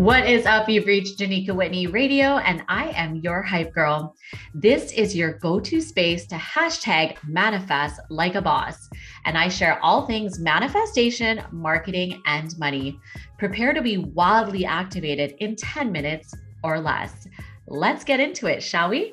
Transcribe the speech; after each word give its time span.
What 0.00 0.26
is 0.26 0.46
up? 0.46 0.66
You've 0.66 0.86
reached 0.86 1.18
Genicca 1.18 1.54
Whitney 1.54 1.86
Radio, 1.86 2.38
and 2.38 2.64
I 2.70 2.88
am 2.96 3.16
your 3.16 3.42
hype 3.42 3.74
girl. 3.74 4.16
This 4.54 4.92
is 4.92 5.14
your 5.14 5.34
go 5.34 5.60
to 5.60 5.78
space 5.78 6.26
to 6.28 6.36
hashtag 6.36 7.18
manifest 7.28 8.00
like 8.08 8.34
a 8.34 8.40
boss. 8.40 8.88
And 9.26 9.36
I 9.36 9.48
share 9.48 9.78
all 9.84 10.06
things 10.06 10.38
manifestation, 10.38 11.42
marketing, 11.52 12.22
and 12.24 12.58
money. 12.58 12.98
Prepare 13.36 13.74
to 13.74 13.82
be 13.82 13.98
wildly 13.98 14.64
activated 14.64 15.34
in 15.40 15.54
10 15.54 15.92
minutes 15.92 16.34
or 16.64 16.80
less. 16.80 17.28
Let's 17.66 18.02
get 18.02 18.20
into 18.20 18.46
it, 18.46 18.62
shall 18.62 18.88
we? 18.88 19.12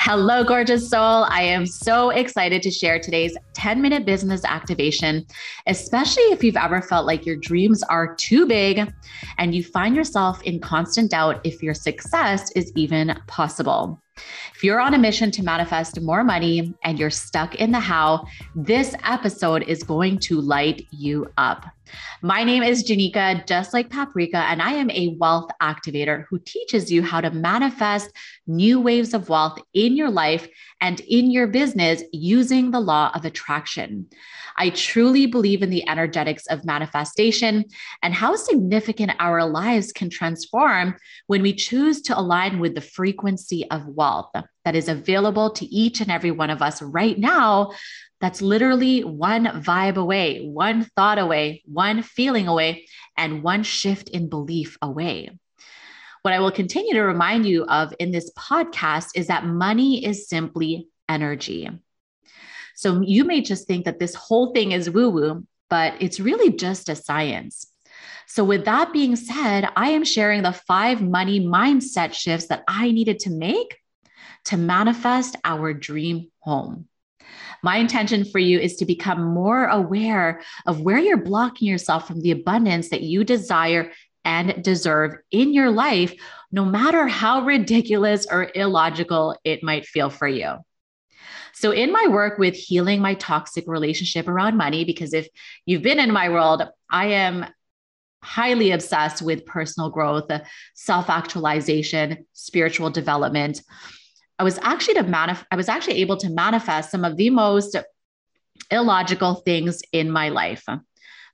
Hello, 0.00 0.44
gorgeous 0.44 0.88
soul. 0.88 1.24
I 1.24 1.42
am 1.42 1.66
so 1.66 2.10
excited 2.10 2.62
to 2.62 2.70
share 2.70 3.00
today's 3.00 3.36
10 3.54 3.82
minute 3.82 4.06
business 4.06 4.44
activation, 4.44 5.26
especially 5.66 6.22
if 6.30 6.44
you've 6.44 6.56
ever 6.56 6.80
felt 6.80 7.04
like 7.04 7.26
your 7.26 7.34
dreams 7.34 7.82
are 7.82 8.14
too 8.14 8.46
big 8.46 8.88
and 9.38 9.56
you 9.56 9.64
find 9.64 9.96
yourself 9.96 10.40
in 10.44 10.60
constant 10.60 11.10
doubt 11.10 11.40
if 11.42 11.64
your 11.64 11.74
success 11.74 12.52
is 12.52 12.70
even 12.76 13.18
possible. 13.26 14.00
If 14.58 14.64
you're 14.64 14.80
on 14.80 14.92
a 14.92 14.98
mission 14.98 15.30
to 15.30 15.44
manifest 15.44 16.00
more 16.00 16.24
money 16.24 16.74
and 16.82 16.98
you're 16.98 17.10
stuck 17.10 17.54
in 17.54 17.70
the 17.70 17.78
how, 17.78 18.26
this 18.56 18.92
episode 19.04 19.62
is 19.68 19.84
going 19.84 20.18
to 20.18 20.40
light 20.40 20.84
you 20.90 21.30
up. 21.38 21.66
My 22.22 22.42
name 22.42 22.64
is 22.64 22.82
Genicca, 22.82 23.46
just 23.46 23.72
like 23.72 23.88
Paprika, 23.88 24.38
and 24.38 24.60
I 24.60 24.72
am 24.72 24.90
a 24.90 25.16
wealth 25.20 25.48
activator 25.62 26.24
who 26.28 26.40
teaches 26.40 26.90
you 26.90 27.04
how 27.04 27.20
to 27.20 27.30
manifest 27.30 28.10
new 28.48 28.80
waves 28.80 29.14
of 29.14 29.28
wealth 29.28 29.60
in 29.74 29.96
your 29.96 30.10
life 30.10 30.48
and 30.80 30.98
in 31.02 31.30
your 31.30 31.46
business 31.46 32.02
using 32.12 32.72
the 32.72 32.80
law 32.80 33.12
of 33.14 33.24
attraction. 33.24 34.08
I 34.58 34.70
truly 34.70 35.26
believe 35.26 35.62
in 35.62 35.70
the 35.70 35.88
energetics 35.88 36.46
of 36.48 36.64
manifestation 36.64 37.64
and 38.02 38.12
how 38.12 38.34
significant 38.34 39.12
our 39.20 39.46
lives 39.48 39.92
can 39.92 40.10
transform 40.10 40.96
when 41.28 41.42
we 41.42 41.52
choose 41.54 42.02
to 42.02 42.18
align 42.18 42.58
with 42.58 42.74
the 42.74 42.80
frequency 42.80 43.70
of 43.70 43.86
wealth 43.86 44.32
that 44.64 44.76
is 44.76 44.88
available 44.88 45.50
to 45.50 45.66
each 45.66 46.00
and 46.00 46.10
every 46.10 46.30
one 46.30 46.50
of 46.50 46.62
us 46.62 46.82
right 46.82 47.18
now. 47.18 47.72
That's 48.20 48.42
literally 48.42 49.02
one 49.04 49.46
vibe 49.46 49.96
away, 49.96 50.46
one 50.46 50.84
thought 50.96 51.18
away, 51.18 51.62
one 51.66 52.02
feeling 52.02 52.48
away, 52.48 52.88
and 53.16 53.42
one 53.42 53.62
shift 53.62 54.08
in 54.08 54.28
belief 54.28 54.76
away. 54.82 55.30
What 56.22 56.34
I 56.34 56.40
will 56.40 56.50
continue 56.50 56.94
to 56.94 57.02
remind 57.02 57.46
you 57.46 57.64
of 57.66 57.94
in 57.98 58.10
this 58.10 58.30
podcast 58.36 59.10
is 59.14 59.28
that 59.28 59.46
money 59.46 60.04
is 60.04 60.28
simply 60.28 60.88
energy. 61.08 61.70
So 62.74 63.00
you 63.02 63.24
may 63.24 63.40
just 63.40 63.66
think 63.66 63.84
that 63.84 63.98
this 63.98 64.14
whole 64.14 64.52
thing 64.52 64.72
is 64.72 64.90
woo 64.90 65.10
woo, 65.10 65.46
but 65.70 65.94
it's 66.00 66.20
really 66.20 66.52
just 66.52 66.88
a 66.88 66.96
science. 66.96 67.66
So, 68.26 68.44
with 68.44 68.66
that 68.66 68.92
being 68.92 69.16
said, 69.16 69.68
I 69.74 69.90
am 69.90 70.04
sharing 70.04 70.42
the 70.42 70.52
five 70.52 71.00
money 71.00 71.40
mindset 71.40 72.12
shifts 72.12 72.48
that 72.48 72.62
I 72.68 72.90
needed 72.92 73.20
to 73.20 73.30
make 73.30 73.78
to 74.44 74.56
manifest 74.56 75.36
our 75.44 75.72
dream 75.72 76.30
home. 76.40 76.86
My 77.62 77.76
intention 77.76 78.24
for 78.24 78.38
you 78.38 78.58
is 78.58 78.76
to 78.76 78.86
become 78.86 79.22
more 79.34 79.66
aware 79.66 80.40
of 80.66 80.80
where 80.80 80.98
you're 80.98 81.16
blocking 81.16 81.68
yourself 81.68 82.06
from 82.06 82.20
the 82.20 82.30
abundance 82.30 82.90
that 82.90 83.02
you 83.02 83.24
desire 83.24 83.92
and 84.24 84.62
deserve 84.62 85.16
in 85.30 85.54
your 85.54 85.70
life, 85.70 86.14
no 86.52 86.64
matter 86.64 87.06
how 87.06 87.44
ridiculous 87.44 88.26
or 88.30 88.50
illogical 88.54 89.36
it 89.44 89.62
might 89.62 89.86
feel 89.86 90.10
for 90.10 90.28
you. 90.28 90.56
So, 91.54 91.72
in 91.72 91.92
my 91.92 92.06
work 92.08 92.38
with 92.38 92.54
healing 92.54 93.00
my 93.00 93.14
toxic 93.14 93.64
relationship 93.66 94.28
around 94.28 94.56
money, 94.56 94.84
because 94.84 95.12
if 95.12 95.26
you've 95.66 95.82
been 95.82 95.98
in 95.98 96.12
my 96.12 96.28
world, 96.28 96.62
I 96.90 97.06
am 97.06 97.46
highly 98.22 98.70
obsessed 98.72 99.22
with 99.22 99.46
personal 99.46 99.90
growth, 99.90 100.30
self 100.74 101.10
actualization, 101.10 102.26
spiritual 102.32 102.90
development. 102.90 103.62
I 104.38 104.44
was 104.44 104.58
actually 104.62 104.94
to 104.94 105.04
manif- 105.04 105.44
I 105.50 105.56
was 105.56 105.68
actually 105.68 105.96
able 105.96 106.16
to 106.18 106.30
manifest 106.30 106.90
some 106.90 107.04
of 107.04 107.16
the 107.16 107.30
most 107.30 107.76
illogical 108.70 109.36
things 109.36 109.82
in 109.92 110.10
my 110.10 110.28
life. 110.28 110.64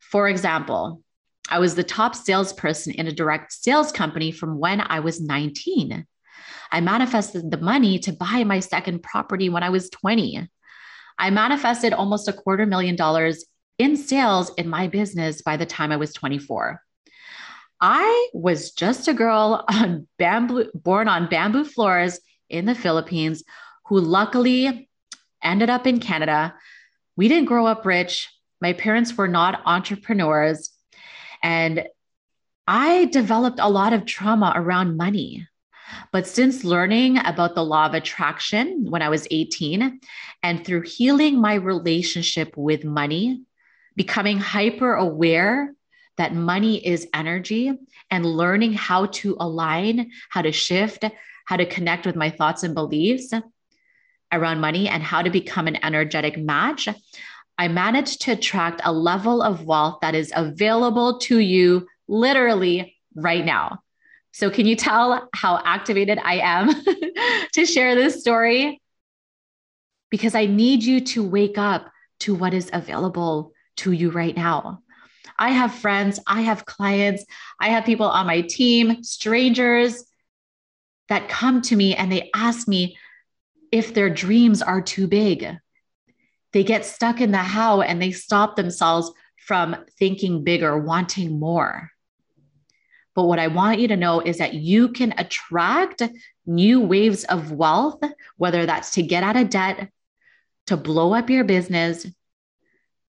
For 0.00 0.28
example, 0.28 1.03
I 1.50 1.59
was 1.59 1.75
the 1.75 1.84
top 1.84 2.14
salesperson 2.14 2.94
in 2.94 3.06
a 3.06 3.12
direct 3.12 3.53
sales 3.53 3.93
company 3.93 4.32
from 4.32 4.59
when 4.59 4.81
I 4.81 5.00
was 5.00 5.20
19. 5.20 6.06
I 6.72 6.81
manifested 6.81 7.50
the 7.50 7.59
money 7.59 7.98
to 8.00 8.12
buy 8.12 8.44
my 8.44 8.60
second 8.60 9.03
property 9.03 9.48
when 9.48 9.62
I 9.62 9.70
was 9.70 9.91
20. 9.91 10.48
I 11.19 11.31
manifested 11.31 11.93
almost 11.93 12.28
a 12.28 12.32
quarter 12.32 12.66
million 12.66 12.97
dollars 12.97 13.44
in 13.78 13.97
sales 13.97 14.53
in 14.56 14.69
my 14.69 14.88
business 14.88 15.43
by 15.43 15.56
the 15.56 15.66
time 15.66 15.93
I 15.93 15.97
was 15.97 16.12
24. 16.14 16.81
I 17.81 18.28
was 18.32 18.72
just 18.72 19.09
a 19.09 19.14
girl 19.14 19.64
on 19.69 20.09
bamboo, 20.19 20.70
born 20.75 21.09
on 21.09 21.28
bamboo 21.28 21.64
floors 21.64 22.19
in 22.54 22.65
the 22.65 22.75
Philippines 22.75 23.42
who 23.87 24.00
luckily 24.00 24.88
ended 25.42 25.69
up 25.69 25.87
in 25.87 26.00
Canada. 26.00 26.54
We 27.16 27.28
didn't 27.28 27.47
grow 27.47 27.66
up 27.66 27.84
rich. 27.84 28.31
My 28.60 28.72
parents 28.72 29.16
were 29.16 29.28
not 29.28 29.60
entrepreneurs. 29.66 30.70
And 31.43 31.87
I 32.66 33.06
developed 33.06 33.59
a 33.60 33.69
lot 33.69 33.93
of 33.93 34.06
trauma 34.06 34.53
around 34.56 34.97
money. 34.97 35.47
But 36.12 36.26
since 36.26 36.64
learning 36.64 37.19
about 37.19 37.54
the 37.54 37.64
law 37.64 37.87
of 37.87 37.94
attraction 37.94 38.87
when 38.88 39.03
I 39.03 39.10
was 39.10 39.28
18, 39.31 40.00
and 40.43 40.64
through 40.64 40.82
healing 40.82 41.41
my 41.41 41.54
relationship 41.54 42.56
with 42.56 42.84
money, 42.84 43.43
becoming 43.94 44.38
hyper 44.38 44.94
aware 44.94 45.75
that 46.16 46.34
money 46.34 46.84
is 46.84 47.09
energy, 47.12 47.72
and 48.10 48.25
learning 48.25 48.72
how 48.72 49.06
to 49.06 49.37
align, 49.41 50.10
how 50.31 50.43
to 50.43 50.53
shift, 50.53 51.04
how 51.44 51.56
to 51.56 51.66
connect 51.66 52.06
with 52.06 52.16
my 52.16 52.31
thoughts 52.31 52.62
and 52.62 52.75
beliefs 52.75 53.32
around 54.32 54.60
money, 54.60 54.88
and 54.88 55.03
how 55.03 55.22
to 55.22 55.31
become 55.31 55.66
an 55.66 55.82
energetic 55.84 56.37
match, 56.37 56.88
I 57.56 57.69
managed 57.69 58.22
to 58.22 58.32
attract 58.32 58.81
a 58.84 58.93
level 58.93 59.43
of 59.43 59.65
wealth 59.65 59.99
that 60.03 60.15
is 60.15 60.32
available 60.34 61.19
to 61.21 61.38
you 61.38 61.87
literally 62.09 62.97
right 63.15 63.44
now. 63.44 63.81
So, 64.32 64.50
can 64.50 64.66
you 64.66 64.75
tell 64.75 65.28
how 65.32 65.62
activated 65.65 66.19
I 66.22 66.38
am 66.38 66.71
to 67.53 67.65
share 67.65 67.94
this 67.94 68.21
story? 68.21 68.82
Because 70.11 70.34
I 70.34 70.47
need 70.47 70.82
you 70.82 71.00
to 71.00 71.22
wake 71.22 71.59
up 71.59 71.91
to 72.21 72.34
what 72.34 72.55
is 72.55 72.71
available 72.72 73.53
to 73.76 73.93
you 73.93 74.11
right 74.11 74.37
now. 74.37 74.81
I 75.38 75.50
have 75.50 75.75
friends, 75.75 76.19
I 76.26 76.43
have 76.43 76.65
clients, 76.65 77.25
I 77.61 77.69
have 77.69 77.84
people 77.84 78.06
on 78.06 78.26
my 78.26 78.41
team, 78.41 79.03
strangers 79.03 80.05
that 81.09 81.28
come 81.28 81.62
to 81.62 81.76
me 81.76 81.94
and 81.94 82.10
they 82.10 82.31
ask 82.34 82.66
me 82.66 82.97
if 83.70 83.94
their 83.94 84.10
dreams 84.10 84.62
are 84.62 84.81
too 84.81 85.06
big. 85.06 85.47
They 86.53 86.65
get 86.65 86.84
stuck 86.84 87.20
in 87.20 87.32
the 87.32 87.38
how 87.38 87.81
and 87.81 88.00
they 88.00 88.12
stop 88.12 88.56
themselves 88.56 89.12
from 89.47 89.76
thinking 89.98 90.44
bigger, 90.44 90.78
wanting 90.78 91.38
more. 91.38 91.91
But 93.14 93.25
what 93.25 93.38
I 93.38 93.48
want 93.48 93.81
you 93.81 93.88
to 93.88 93.97
know 93.97 94.20
is 94.20 94.38
that 94.38 94.54
you 94.54 94.88
can 94.88 95.14
attract 95.19 96.03
new 96.47 96.81
waves 96.81 97.25
of 97.25 97.53
wealth, 97.53 98.03
whether 98.37 98.66
that's 98.66 98.93
to 98.93 99.03
get 99.03 99.22
out 99.22 99.37
of 99.37 99.50
debt, 99.50 99.91
to 100.66 100.76
blow 100.76 101.12
up 101.12 101.31
your 101.31 101.44
business, 101.44 102.06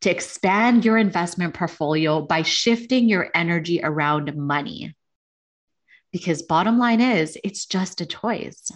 to 0.01 0.09
expand 0.11 0.85
your 0.85 0.97
investment 0.97 1.53
portfolio 1.53 2.21
by 2.21 2.43
shifting 2.43 3.09
your 3.09 3.29
energy 3.33 3.81
around 3.83 4.35
money. 4.35 4.95
Because 6.15 6.43
bottom 6.43 6.79
line 6.79 7.01
is, 7.01 7.37
it's 7.43 7.65
just 7.65 7.99
a 7.99 8.05
choice. 8.05 8.71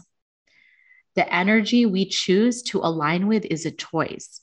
The 1.16 1.34
energy 1.34 1.86
we 1.86 2.04
choose 2.04 2.64
to 2.64 2.80
align 2.80 3.28
with 3.28 3.46
is 3.46 3.66
a 3.66 3.72
choice. 3.72 4.42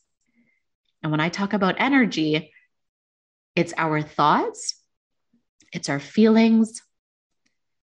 And 1.03 1.11
when 1.13 1.21
I 1.21 1.29
talk 1.29 1.53
about 1.53 1.75
energy, 1.79 2.55
it's 3.55 3.75
our 3.77 4.01
thoughts, 4.01 4.81
it's 5.75 5.91
our 5.91 6.01
feelings, 6.01 6.81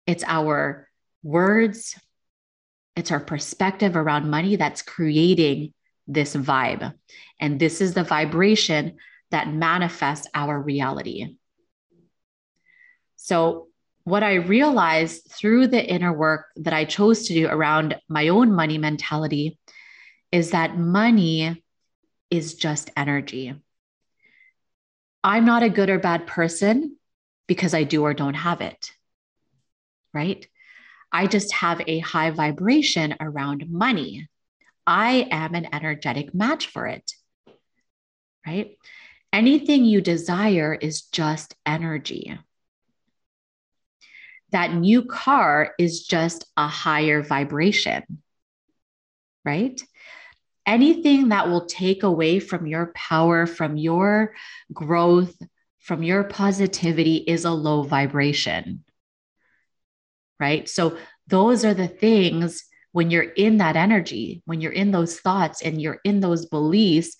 it's 0.08 0.24
our 0.26 0.88
words, 1.22 2.00
it's 2.96 3.12
our 3.12 3.20
perspective 3.20 3.98
around 3.98 4.30
money 4.30 4.56
that's 4.56 4.82
creating 4.82 5.74
this 6.08 6.34
vibe. 6.34 6.94
And 7.42 7.60
this 7.60 7.82
is 7.82 7.94
the 7.94 8.06
vibration 8.06 8.96
that 9.32 9.52
manifests 9.52 10.28
our 10.34 10.58
reality. 10.58 11.36
So, 13.18 13.68
what 14.04 14.24
I 14.24 14.36
realized 14.36 15.32
through 15.32 15.68
the 15.68 15.84
inner 15.84 16.12
work 16.12 16.48
that 16.58 16.74
I 16.74 16.86
chose 16.86 17.28
to 17.28 17.34
do 17.34 17.48
around 17.48 17.96
my 18.10 18.28
own 18.30 18.52
money 18.54 18.78
mentality 18.78 19.58
is 20.32 20.52
that 20.52 20.78
money 20.78 21.64
is 22.30 22.56
just 22.56 22.90
energy. 22.98 23.54
I'm 25.24 25.46
not 25.46 25.64
a 25.64 25.70
good 25.70 25.90
or 25.90 26.00
bad 26.00 26.28
person 26.28 26.98
because 27.48 27.74
I 27.74 27.84
do 27.84 28.04
or 28.04 28.14
don't 28.14 28.34
have 28.34 28.62
it. 28.62 28.92
Right? 30.14 30.46
I 31.12 31.28
just 31.28 31.54
have 31.54 31.82
a 31.88 32.00
high 32.00 32.32
vibration 32.32 33.16
around 33.20 33.70
money. 33.70 34.28
I 34.86 35.28
am 35.32 35.56
an 35.56 35.68
energetic 35.74 36.34
match 36.34 36.68
for 36.68 36.88
it. 36.88 37.14
Right? 38.46 38.78
Anything 39.32 39.86
you 39.86 40.02
desire 40.02 40.74
is 40.74 41.04
just 41.04 41.56
energy. 41.66 42.38
That 44.54 44.74
new 44.74 45.04
car 45.04 45.74
is 45.78 46.04
just 46.04 46.46
a 46.56 46.68
higher 46.68 47.22
vibration, 47.22 48.04
right? 49.44 49.82
Anything 50.66 51.30
that 51.30 51.50
will 51.50 51.66
take 51.66 52.04
away 52.04 52.40
from 52.40 52.66
your 52.66 52.94
power, 52.96 53.46
from 53.46 53.76
your 53.76 54.34
growth, 54.72 55.36
from 55.80 56.04
your 56.04 56.24
positivity 56.24 57.18
is 57.18 57.44
a 57.44 57.52
low 57.52 57.84
vibration, 57.84 58.84
right? 60.40 60.70
So, 60.70 60.98
those 61.28 61.66
are 61.66 61.74
the 61.74 61.88
things 61.88 62.66
when 62.92 63.10
you're 63.10 63.24
in 63.24 63.58
that 63.58 63.76
energy, 63.76 64.42
when 64.46 64.62
you're 64.62 64.72
in 64.72 64.92
those 64.92 65.20
thoughts 65.20 65.62
and 65.62 65.82
you're 65.82 66.00
in 66.04 66.20
those 66.20 66.46
beliefs 66.46 67.16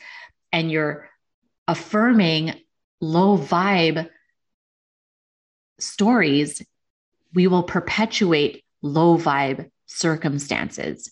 and 0.52 0.72
you're 0.72 1.10
affirming 1.68 2.54
low 3.02 3.38
vibe 3.38 4.10
stories, 5.80 6.62
we 7.34 7.48
will 7.48 7.64
perpetuate 7.64 8.64
low 8.82 9.18
vibe 9.18 9.70
circumstances. 9.86 11.12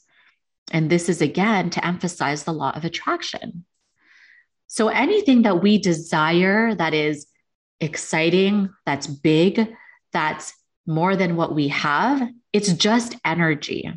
And 0.71 0.89
this 0.89 1.09
is 1.09 1.21
again 1.21 1.69
to 1.71 1.85
emphasize 1.85 2.43
the 2.43 2.53
law 2.53 2.71
of 2.71 2.85
attraction. 2.85 3.65
So 4.67 4.87
anything 4.87 5.41
that 5.41 5.61
we 5.61 5.77
desire 5.77 6.73
that 6.75 6.93
is 6.93 7.27
exciting, 7.79 8.69
that's 8.85 9.07
big, 9.07 9.73
that's 10.13 10.53
more 10.85 11.15
than 11.15 11.35
what 11.35 11.53
we 11.53 11.69
have, 11.69 12.27
it's 12.53 12.73
just 12.73 13.15
energy. 13.25 13.91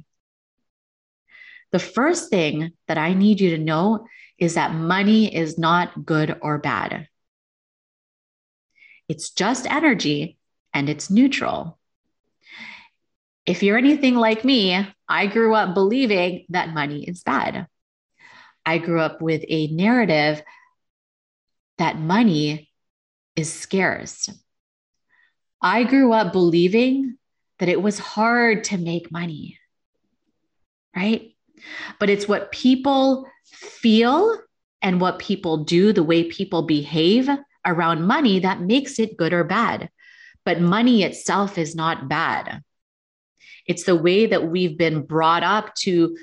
The 1.72 1.78
first 1.78 2.30
thing 2.30 2.72
that 2.88 2.98
I 2.98 3.14
need 3.14 3.40
you 3.40 3.50
to 3.50 3.62
know 3.62 4.06
is 4.38 4.54
that 4.54 4.74
money 4.74 5.34
is 5.34 5.58
not 5.58 6.04
good 6.04 6.38
or 6.40 6.58
bad. 6.58 7.08
It's 9.08 9.30
just 9.30 9.66
energy 9.70 10.38
and 10.72 10.88
it's 10.88 11.10
neutral. 11.10 11.78
If 13.46 13.62
you're 13.62 13.76
anything 13.78 14.14
like 14.14 14.44
me, 14.44 14.86
I 15.08 15.26
grew 15.26 15.54
up 15.54 15.74
believing 15.74 16.46
that 16.48 16.72
money 16.72 17.04
is 17.04 17.22
bad. 17.22 17.66
I 18.64 18.78
grew 18.78 19.00
up 19.00 19.20
with 19.20 19.44
a 19.46 19.66
narrative 19.68 20.42
that 21.78 21.98
money 21.98 22.70
is 23.36 23.52
scarce. 23.52 24.30
I 25.60 25.84
grew 25.84 26.12
up 26.12 26.32
believing 26.32 27.18
that 27.58 27.68
it 27.68 27.82
was 27.82 27.98
hard 27.98 28.64
to 28.64 28.78
make 28.78 29.12
money, 29.12 29.58
right? 30.96 31.34
But 31.98 32.10
it's 32.10 32.28
what 32.28 32.52
people 32.52 33.26
feel 33.44 34.38
and 34.82 35.00
what 35.00 35.18
people 35.18 35.64
do, 35.64 35.92
the 35.92 36.02
way 36.02 36.24
people 36.24 36.62
behave 36.62 37.28
around 37.66 38.06
money 38.06 38.40
that 38.40 38.60
makes 38.60 38.98
it 38.98 39.16
good 39.16 39.32
or 39.32 39.44
bad. 39.44 39.90
But 40.44 40.60
money 40.60 41.02
itself 41.02 41.56
is 41.56 41.74
not 41.74 42.08
bad. 42.08 42.62
It's 43.66 43.84
the 43.84 43.96
way 43.96 44.26
that 44.26 44.48
we've 44.48 44.76
been 44.76 45.02
brought 45.02 45.42
up 45.42 45.74
to 45.76 46.16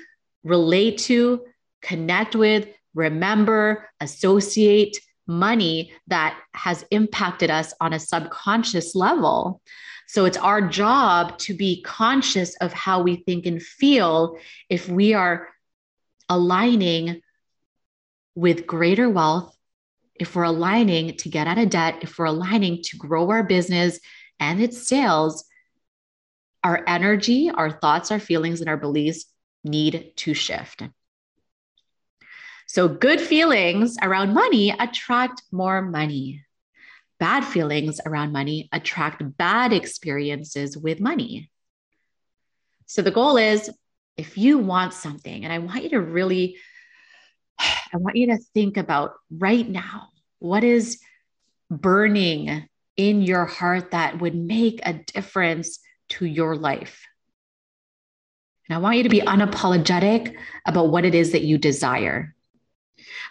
relate 0.44 0.98
to, 0.98 1.44
connect 1.80 2.36
with, 2.36 2.68
remember, 2.94 3.88
associate 4.00 4.98
money 5.26 5.92
that 6.08 6.38
has 6.54 6.84
impacted 6.90 7.50
us 7.50 7.72
on 7.80 7.92
a 7.92 7.98
subconscious 7.98 8.94
level. 8.94 9.60
So 10.08 10.24
it's 10.24 10.36
our 10.36 10.60
job 10.60 11.38
to 11.38 11.54
be 11.54 11.82
conscious 11.82 12.54
of 12.56 12.72
how 12.72 13.02
we 13.02 13.16
think 13.16 13.46
and 13.46 13.62
feel 13.62 14.38
if 14.68 14.88
we 14.88 15.14
are 15.14 15.48
aligning 16.28 17.22
with 18.34 18.66
greater 18.66 19.08
wealth, 19.08 19.56
if 20.14 20.34
we're 20.34 20.42
aligning 20.42 21.16
to 21.18 21.28
get 21.28 21.46
out 21.46 21.58
of 21.58 21.70
debt, 21.70 21.98
if 22.02 22.18
we're 22.18 22.26
aligning 22.26 22.82
to 22.82 22.96
grow 22.96 23.30
our 23.30 23.42
business 23.42 24.00
and 24.38 24.60
its 24.60 24.86
sales, 24.86 25.44
our 26.64 26.82
energy, 26.86 27.50
our 27.50 27.70
thoughts, 27.70 28.10
our 28.10 28.20
feelings, 28.20 28.60
and 28.60 28.68
our 28.68 28.76
beliefs 28.76 29.26
need 29.64 30.12
to 30.16 30.34
shift. 30.34 30.82
So, 32.66 32.88
good 32.88 33.20
feelings 33.20 33.96
around 34.02 34.32
money 34.32 34.74
attract 34.78 35.42
more 35.50 35.82
money. 35.82 36.44
Bad 37.18 37.44
feelings 37.44 38.00
around 38.04 38.32
money 38.32 38.68
attract 38.72 39.22
bad 39.36 39.72
experiences 39.72 40.76
with 40.76 41.00
money. 41.00 41.50
So, 42.86 43.02
the 43.02 43.10
goal 43.10 43.36
is 43.36 43.70
if 44.16 44.38
you 44.38 44.58
want 44.58 44.94
something, 44.94 45.44
and 45.44 45.52
I 45.52 45.58
want 45.58 45.82
you 45.82 45.90
to 45.90 46.00
really, 46.00 46.56
I 47.58 47.96
want 47.96 48.16
you 48.16 48.28
to 48.28 48.38
think 48.54 48.76
about 48.76 49.14
right 49.30 49.68
now 49.68 50.08
what 50.38 50.64
is 50.64 50.98
burning 51.70 52.68
in 52.96 53.22
your 53.22 53.46
heart 53.46 53.90
that 53.92 54.20
would 54.20 54.34
make 54.34 54.80
a 54.84 54.94
difference 54.94 55.78
to 56.12 56.24
your 56.24 56.56
life. 56.56 57.06
And 58.68 58.76
I 58.76 58.80
want 58.80 58.96
you 58.96 59.02
to 59.02 59.08
be 59.08 59.20
unapologetic 59.20 60.36
about 60.66 60.90
what 60.90 61.04
it 61.04 61.14
is 61.14 61.32
that 61.32 61.42
you 61.42 61.58
desire. 61.58 62.34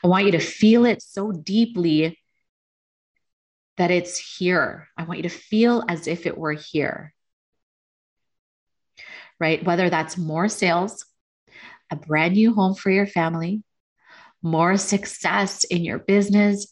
I 0.03 0.07
want 0.07 0.25
you 0.25 0.31
to 0.33 0.39
feel 0.39 0.85
it 0.85 1.01
so 1.01 1.31
deeply 1.31 2.19
that 3.77 3.91
it's 3.91 4.37
here. 4.37 4.87
I 4.97 5.03
want 5.03 5.19
you 5.19 5.23
to 5.23 5.29
feel 5.29 5.83
as 5.87 6.07
if 6.07 6.25
it 6.25 6.37
were 6.37 6.53
here. 6.53 7.13
Right? 9.39 9.63
Whether 9.63 9.89
that's 9.89 10.17
more 10.17 10.49
sales, 10.49 11.05
a 11.89 11.95
brand 11.95 12.33
new 12.33 12.53
home 12.53 12.75
for 12.75 12.89
your 12.89 13.07
family, 13.07 13.63
more 14.41 14.77
success 14.77 15.63
in 15.63 15.83
your 15.83 15.99
business. 15.99 16.67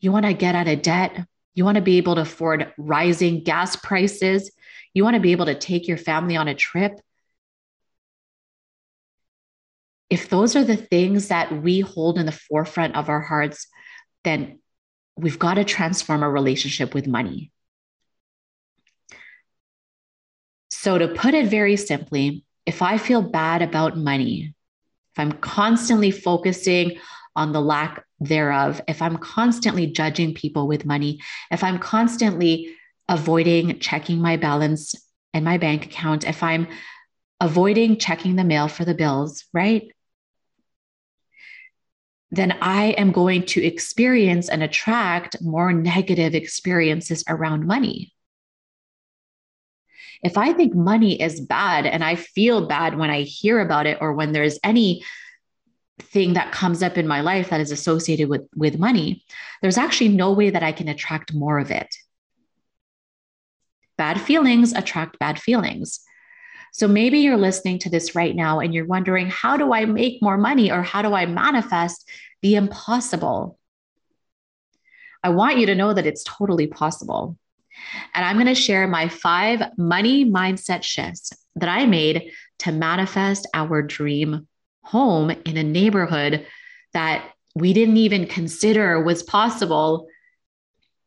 You 0.00 0.12
want 0.12 0.26
to 0.26 0.34
get 0.34 0.54
out 0.54 0.68
of 0.68 0.82
debt. 0.82 1.26
You 1.54 1.64
want 1.64 1.76
to 1.76 1.82
be 1.82 1.98
able 1.98 2.14
to 2.14 2.22
afford 2.22 2.72
rising 2.78 3.44
gas 3.44 3.76
prices. 3.76 4.50
You 4.94 5.04
want 5.04 5.14
to 5.14 5.20
be 5.20 5.32
able 5.32 5.46
to 5.46 5.58
take 5.58 5.86
your 5.86 5.98
family 5.98 6.36
on 6.36 6.48
a 6.48 6.54
trip. 6.54 7.00
If 10.08 10.28
those 10.28 10.56
are 10.56 10.64
the 10.64 10.76
things 10.76 11.28
that 11.28 11.62
we 11.62 11.80
hold 11.80 12.18
in 12.18 12.26
the 12.26 12.32
forefront 12.32 12.96
of 12.96 13.08
our 13.08 13.20
hearts, 13.20 13.66
then 14.24 14.60
we've 15.16 15.38
got 15.38 15.54
to 15.54 15.64
transform 15.64 16.22
our 16.22 16.30
relationship 16.30 16.94
with 16.94 17.06
money. 17.06 17.50
So, 20.70 20.98
to 20.98 21.08
put 21.08 21.34
it 21.34 21.46
very 21.46 21.76
simply, 21.76 22.44
if 22.66 22.82
I 22.82 22.98
feel 22.98 23.22
bad 23.22 23.62
about 23.62 23.96
money, 23.96 24.54
if 25.14 25.18
I'm 25.18 25.32
constantly 25.32 26.10
focusing 26.10 26.98
on 27.36 27.52
the 27.52 27.60
lack 27.60 28.04
thereof, 28.24 28.80
if 28.88 29.02
I'm 29.02 29.16
constantly 29.18 29.86
judging 29.86 30.34
people 30.34 30.66
with 30.66 30.84
money, 30.84 31.20
if 31.50 31.62
I'm 31.64 31.78
constantly 31.78 32.74
avoiding 33.08 33.78
checking 33.78 34.20
my 34.20 34.36
balance 34.36 34.94
and 35.34 35.44
my 35.44 35.58
bank 35.58 35.86
account, 35.86 36.24
if 36.26 36.42
I'm 36.42 36.68
avoiding 37.40 37.98
checking 37.98 38.36
the 38.36 38.44
mail 38.44 38.68
for 38.68 38.84
the 38.84 38.94
bills, 38.94 39.44
right? 39.52 39.90
Then 42.30 42.56
I 42.62 42.90
am 42.92 43.12
going 43.12 43.44
to 43.46 43.62
experience 43.62 44.48
and 44.48 44.62
attract 44.62 45.42
more 45.42 45.72
negative 45.72 46.34
experiences 46.34 47.24
around 47.28 47.66
money. 47.66 48.14
If 50.22 50.38
I 50.38 50.52
think 50.52 50.74
money 50.74 51.20
is 51.20 51.40
bad 51.40 51.84
and 51.84 52.02
I 52.04 52.14
feel 52.14 52.66
bad 52.66 52.96
when 52.96 53.10
I 53.10 53.22
hear 53.22 53.60
about 53.60 53.86
it 53.86 53.98
or 54.00 54.14
when 54.14 54.32
there's 54.32 54.58
any 54.62 55.02
thing 56.02 56.34
that 56.34 56.52
comes 56.52 56.82
up 56.82 56.98
in 56.98 57.06
my 57.06 57.20
life 57.20 57.50
that 57.50 57.60
is 57.60 57.70
associated 57.70 58.28
with 58.28 58.42
with 58.56 58.78
money 58.78 59.24
there's 59.62 59.78
actually 59.78 60.08
no 60.08 60.32
way 60.32 60.50
that 60.50 60.62
i 60.62 60.72
can 60.72 60.88
attract 60.88 61.32
more 61.32 61.58
of 61.58 61.70
it. 61.70 61.94
Bad 63.96 64.20
feelings 64.20 64.72
attract 64.72 65.18
bad 65.18 65.38
feelings. 65.38 66.00
So 66.72 66.88
maybe 66.88 67.20
you're 67.20 67.36
listening 67.36 67.78
to 67.80 67.90
this 67.90 68.14
right 68.14 68.34
now 68.34 68.58
and 68.58 68.74
you're 68.74 68.86
wondering 68.86 69.28
how 69.28 69.56
do 69.56 69.72
i 69.72 69.84
make 69.84 70.22
more 70.22 70.38
money 70.38 70.70
or 70.72 70.82
how 70.82 71.02
do 71.02 71.14
i 71.14 71.26
manifest 71.26 72.08
the 72.42 72.56
impossible? 72.56 73.58
I 75.22 75.28
want 75.28 75.58
you 75.58 75.66
to 75.66 75.76
know 75.76 75.94
that 75.94 76.06
it's 76.06 76.24
totally 76.24 76.66
possible. 76.66 77.38
And 78.14 78.24
i'm 78.24 78.36
going 78.36 78.46
to 78.46 78.54
share 78.54 78.88
my 78.88 79.08
five 79.08 79.62
money 79.78 80.24
mindset 80.24 80.82
shifts 80.82 81.32
that 81.56 81.68
i 81.68 81.86
made 81.86 82.32
to 82.60 82.72
manifest 82.72 83.46
our 83.54 83.82
dream 83.82 84.46
home 84.82 85.30
in 85.30 85.56
a 85.56 85.62
neighborhood 85.62 86.46
that 86.92 87.30
we 87.54 87.72
didn't 87.72 87.96
even 87.96 88.26
consider 88.26 89.02
was 89.02 89.22
possible 89.22 90.08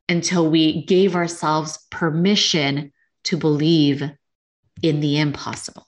until 0.08 0.50
we 0.50 0.86
gave 0.86 1.16
ourselves 1.16 1.80
permission 1.90 2.92
to 3.24 3.38
believe 3.38 4.04
in 4.82 5.00
the 5.00 5.20
impossible. 5.20 5.86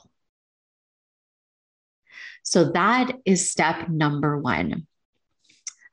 So 2.43 2.71
that 2.71 3.11
is 3.25 3.51
step 3.51 3.89
number 3.89 4.37
one. 4.37 4.87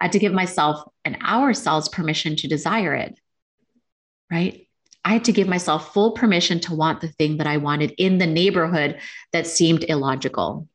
I 0.00 0.04
had 0.04 0.12
to 0.12 0.18
give 0.18 0.32
myself 0.32 0.82
and 1.04 1.16
ourselves 1.22 1.88
permission 1.88 2.36
to 2.36 2.48
desire 2.48 2.94
it, 2.94 3.18
right? 4.30 4.66
I 5.04 5.12
had 5.12 5.24
to 5.24 5.32
give 5.32 5.48
myself 5.48 5.92
full 5.92 6.12
permission 6.12 6.60
to 6.60 6.74
want 6.74 7.00
the 7.00 7.08
thing 7.08 7.38
that 7.38 7.46
I 7.46 7.58
wanted 7.58 7.92
in 7.98 8.18
the 8.18 8.26
neighborhood 8.26 9.00
that 9.32 9.46
seemed 9.46 9.84
illogical. 9.84 10.68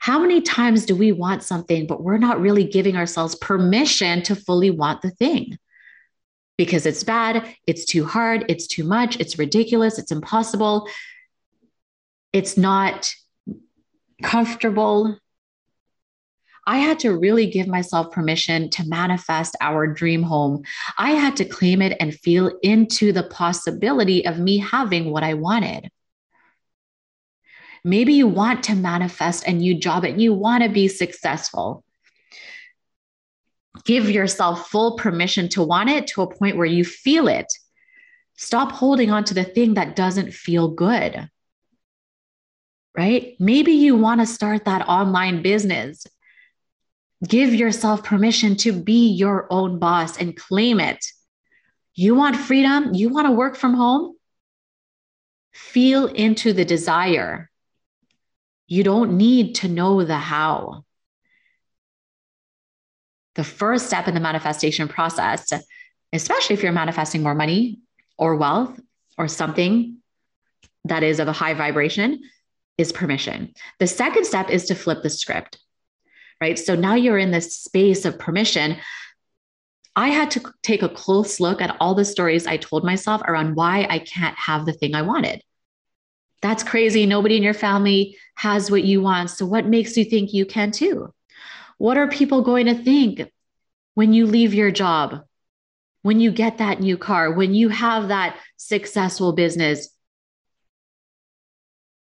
How 0.00 0.18
many 0.18 0.40
times 0.42 0.84
do 0.84 0.96
we 0.96 1.12
want 1.12 1.42
something, 1.42 1.86
but 1.86 2.02
we're 2.02 2.18
not 2.18 2.40
really 2.40 2.64
giving 2.64 2.96
ourselves 2.96 3.34
permission 3.36 4.22
to 4.24 4.34
fully 4.34 4.70
want 4.70 5.00
the 5.00 5.10
thing? 5.10 5.56
because 6.60 6.84
it's 6.84 7.04
bad, 7.04 7.56
it's 7.66 7.86
too 7.86 8.04
hard, 8.04 8.44
it's 8.50 8.66
too 8.66 8.84
much, 8.84 9.18
it's 9.18 9.38
ridiculous, 9.38 9.98
it's 9.98 10.12
impossible, 10.12 10.86
it's 12.34 12.58
not 12.58 13.10
comfortable. 14.22 15.16
I 16.66 16.76
had 16.76 16.98
to 16.98 17.16
really 17.16 17.50
give 17.50 17.66
myself 17.66 18.12
permission 18.12 18.68
to 18.72 18.86
manifest 18.86 19.56
our 19.62 19.86
dream 19.86 20.22
home. 20.22 20.64
I 20.98 21.12
had 21.12 21.34
to 21.36 21.46
claim 21.46 21.80
it 21.80 21.96
and 21.98 22.14
feel 22.14 22.52
into 22.62 23.10
the 23.10 23.22
possibility 23.22 24.26
of 24.26 24.38
me 24.38 24.58
having 24.58 25.10
what 25.10 25.22
I 25.22 25.32
wanted. 25.32 25.88
Maybe 27.84 28.14
you 28.14 28.28
want 28.28 28.64
to 28.64 28.74
manifest 28.74 29.46
a 29.46 29.52
new 29.52 29.78
job 29.78 30.04
and 30.04 30.20
you 30.20 30.34
want 30.34 30.62
to 30.62 30.68
be 30.68 30.88
successful 30.88 31.84
give 33.84 34.10
yourself 34.10 34.68
full 34.68 34.96
permission 34.96 35.48
to 35.50 35.62
want 35.62 35.90
it 35.90 36.06
to 36.08 36.22
a 36.22 36.34
point 36.34 36.56
where 36.56 36.66
you 36.66 36.84
feel 36.84 37.28
it. 37.28 37.52
Stop 38.36 38.72
holding 38.72 39.10
on 39.10 39.24
to 39.24 39.34
the 39.34 39.44
thing 39.44 39.74
that 39.74 39.96
doesn't 39.96 40.32
feel 40.32 40.68
good. 40.68 41.28
Right? 42.96 43.36
Maybe 43.38 43.72
you 43.72 43.96
want 43.96 44.20
to 44.20 44.26
start 44.26 44.64
that 44.64 44.88
online 44.88 45.42
business. 45.42 46.06
Give 47.26 47.54
yourself 47.54 48.02
permission 48.02 48.56
to 48.56 48.72
be 48.72 49.10
your 49.10 49.46
own 49.50 49.78
boss 49.78 50.18
and 50.18 50.36
claim 50.36 50.80
it. 50.80 51.04
You 51.94 52.14
want 52.14 52.36
freedom? 52.36 52.94
You 52.94 53.10
want 53.10 53.26
to 53.26 53.32
work 53.32 53.56
from 53.56 53.74
home? 53.74 54.14
Feel 55.52 56.06
into 56.06 56.52
the 56.52 56.64
desire. 56.64 57.49
You 58.70 58.84
don't 58.84 59.16
need 59.16 59.56
to 59.56 59.68
know 59.68 60.04
the 60.04 60.16
how 60.16 60.84
the 63.34 63.42
first 63.42 63.88
step 63.88 64.06
in 64.06 64.14
the 64.14 64.20
manifestation 64.20 64.86
process, 64.86 65.52
especially 66.12 66.54
if 66.54 66.62
you're 66.62 66.70
manifesting 66.70 67.20
more 67.22 67.34
money 67.34 67.80
or 68.16 68.36
wealth 68.36 68.78
or 69.18 69.26
something 69.26 69.96
that 70.84 71.02
is 71.02 71.18
of 71.18 71.26
a 71.26 71.32
high 71.32 71.54
vibration, 71.54 72.20
is 72.78 72.92
permission. 72.92 73.52
The 73.80 73.88
second 73.88 74.24
step 74.24 74.50
is 74.50 74.66
to 74.66 74.76
flip 74.76 75.02
the 75.02 75.10
script, 75.10 75.58
right? 76.40 76.56
So 76.56 76.76
now 76.76 76.94
you're 76.94 77.18
in 77.18 77.32
this 77.32 77.56
space 77.56 78.04
of 78.04 78.20
permission. 78.20 78.76
I 79.96 80.10
had 80.10 80.30
to 80.32 80.52
take 80.62 80.84
a 80.84 80.88
close 80.88 81.40
look 81.40 81.60
at 81.60 81.76
all 81.80 81.96
the 81.96 82.04
stories 82.04 82.46
I 82.46 82.56
told 82.56 82.84
myself 82.84 83.20
around 83.22 83.56
why 83.56 83.88
I 83.90 83.98
can't 83.98 84.36
have 84.38 84.64
the 84.64 84.72
thing 84.72 84.94
I 84.94 85.02
wanted. 85.02 85.42
That's 86.42 86.62
crazy. 86.62 87.06
Nobody 87.06 87.36
in 87.36 87.42
your 87.42 87.54
family 87.54 88.16
has 88.36 88.70
what 88.70 88.84
you 88.84 89.02
want. 89.02 89.30
So, 89.30 89.44
what 89.46 89.66
makes 89.66 89.96
you 89.96 90.04
think 90.04 90.32
you 90.32 90.46
can 90.46 90.70
too? 90.70 91.12
What 91.78 91.98
are 91.98 92.08
people 92.08 92.42
going 92.42 92.66
to 92.66 92.74
think 92.74 93.30
when 93.94 94.12
you 94.12 94.26
leave 94.26 94.54
your 94.54 94.70
job? 94.70 95.24
When 96.02 96.18
you 96.18 96.30
get 96.30 96.58
that 96.58 96.80
new 96.80 96.96
car, 96.96 97.32
when 97.32 97.52
you 97.54 97.68
have 97.68 98.08
that 98.08 98.38
successful 98.56 99.32
business? 99.32 99.90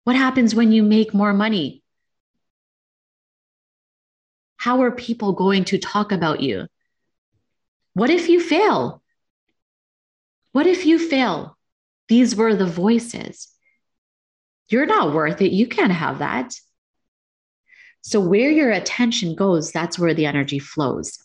What 0.06 0.16
happens 0.16 0.56
when 0.56 0.72
you 0.72 0.84
make 0.84 1.14
more 1.14 1.34
money? 1.34 1.84
How 4.58 4.82
are 4.84 4.92
people 4.92 5.34
going 5.34 5.66
to 5.66 5.78
talk 5.78 6.14
about 6.14 6.40
you? 6.40 6.68
What 7.94 8.10
if 8.10 8.30
you 8.30 8.40
fail? 8.40 9.02
What 10.54 10.68
if 10.68 10.86
you 10.86 10.98
fail? 10.98 11.58
These 12.08 12.36
were 12.36 12.56
the 12.56 12.66
voices. 12.66 13.53
You're 14.70 14.86
not 14.86 15.14
worth 15.14 15.42
it. 15.42 15.52
You 15.52 15.68
can't 15.68 15.92
have 15.92 16.20
that. 16.20 16.54
So, 18.02 18.20
where 18.20 18.52
your 18.52 18.72
attention 18.72 19.36
goes, 19.36 19.72
that's 19.72 19.98
where 19.98 20.14
the 20.14 20.26
energy 20.26 20.60
flows. 20.60 21.18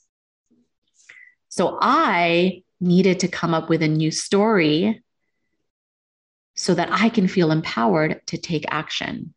So, 1.48 1.78
I 1.80 2.62
needed 2.80 3.20
to 3.20 3.28
come 3.28 3.52
up 3.52 3.68
with 3.68 3.82
a 3.82 3.88
new 3.88 4.10
story 4.10 5.02
so 6.54 6.74
that 6.74 6.88
I 6.90 7.08
can 7.08 7.26
feel 7.26 7.50
empowered 7.50 8.20
to 8.28 8.38
take 8.38 8.64
action. 8.68 9.34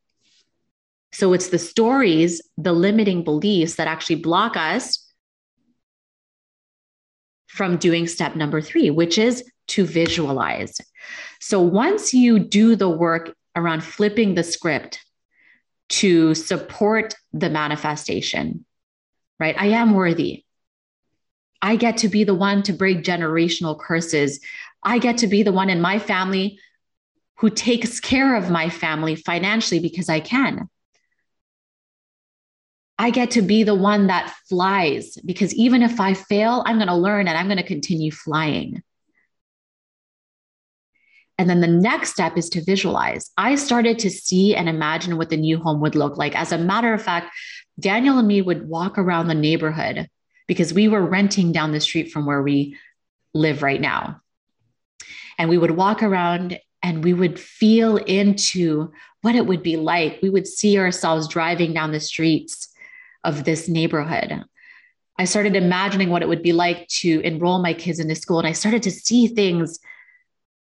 So, 1.13 1.33
it's 1.33 1.49
the 1.49 1.59
stories, 1.59 2.41
the 2.57 2.73
limiting 2.73 3.23
beliefs 3.23 3.75
that 3.75 3.87
actually 3.87 4.17
block 4.17 4.55
us 4.55 5.11
from 7.47 7.77
doing 7.77 8.07
step 8.07 8.35
number 8.35 8.61
three, 8.61 8.91
which 8.91 9.17
is 9.17 9.43
to 9.67 9.83
visualize. 9.83 10.77
So, 11.39 11.59
once 11.59 12.13
you 12.13 12.37
do 12.37 12.75
the 12.75 12.89
work 12.89 13.35
around 13.55 13.83
flipping 13.83 14.35
the 14.35 14.43
script, 14.43 15.03
to 15.91 16.33
support 16.33 17.15
the 17.33 17.49
manifestation, 17.49 18.65
right? 19.39 19.55
I 19.57 19.67
am 19.67 19.93
worthy. 19.93 20.45
I 21.61 21.75
get 21.75 21.97
to 21.97 22.07
be 22.07 22.23
the 22.23 22.33
one 22.33 22.63
to 22.63 22.73
break 22.73 23.03
generational 23.03 23.77
curses. 23.77 24.39
I 24.81 24.99
get 24.99 25.17
to 25.17 25.27
be 25.27 25.43
the 25.43 25.51
one 25.51 25.69
in 25.69 25.81
my 25.81 25.99
family 25.99 26.59
who 27.39 27.49
takes 27.49 27.99
care 27.99 28.35
of 28.35 28.49
my 28.49 28.69
family 28.69 29.15
financially 29.15 29.79
because 29.79 30.07
I 30.07 30.21
can. 30.21 30.69
I 32.97 33.09
get 33.09 33.31
to 33.31 33.41
be 33.41 33.63
the 33.63 33.75
one 33.75 34.07
that 34.07 34.33
flies 34.47 35.17
because 35.25 35.53
even 35.55 35.81
if 35.81 35.99
I 35.99 36.13
fail, 36.13 36.63
I'm 36.65 36.77
going 36.77 36.87
to 36.87 36.95
learn 36.95 37.27
and 37.27 37.37
I'm 37.37 37.47
going 37.47 37.57
to 37.57 37.63
continue 37.63 38.11
flying. 38.11 38.81
And 41.37 41.49
then 41.49 41.61
the 41.61 41.67
next 41.67 42.11
step 42.11 42.37
is 42.37 42.49
to 42.49 42.63
visualize. 42.63 43.31
I 43.37 43.55
started 43.55 43.97
to 43.99 44.09
see 44.09 44.55
and 44.55 44.69
imagine 44.69 45.17
what 45.17 45.29
the 45.29 45.37
new 45.37 45.57
home 45.57 45.81
would 45.81 45.95
look 45.95 46.17
like. 46.17 46.35
As 46.35 46.51
a 46.51 46.57
matter 46.57 46.93
of 46.93 47.01
fact, 47.01 47.33
Daniel 47.79 48.19
and 48.19 48.27
me 48.27 48.41
would 48.41 48.67
walk 48.67 48.97
around 48.97 49.27
the 49.27 49.33
neighborhood 49.33 50.07
because 50.47 50.73
we 50.73 50.87
were 50.87 51.01
renting 51.01 51.51
down 51.51 51.71
the 51.71 51.79
street 51.79 52.11
from 52.11 52.25
where 52.25 52.41
we 52.41 52.77
live 53.33 53.63
right 53.63 53.81
now. 53.81 54.21
And 55.37 55.49
we 55.49 55.57
would 55.57 55.71
walk 55.71 56.03
around 56.03 56.59
and 56.83 57.03
we 57.03 57.13
would 57.13 57.39
feel 57.39 57.97
into 57.97 58.91
what 59.21 59.35
it 59.35 59.45
would 59.45 59.63
be 59.63 59.77
like. 59.77 60.19
We 60.21 60.29
would 60.29 60.47
see 60.47 60.77
ourselves 60.77 61.27
driving 61.27 61.73
down 61.73 61.91
the 61.91 61.99
streets 61.99 62.67
of 63.23 63.43
this 63.43 63.67
neighborhood. 63.67 64.43
I 65.17 65.25
started 65.25 65.55
imagining 65.55 66.09
what 66.09 66.23
it 66.23 66.27
would 66.27 66.41
be 66.41 66.53
like 66.53 66.87
to 66.99 67.21
enroll 67.21 67.61
my 67.61 67.73
kids 67.73 67.99
into 67.99 68.15
school. 68.15 68.39
And 68.39 68.47
I 68.47 68.53
started 68.53 68.83
to 68.83 68.91
see 68.91 69.27
things 69.27 69.79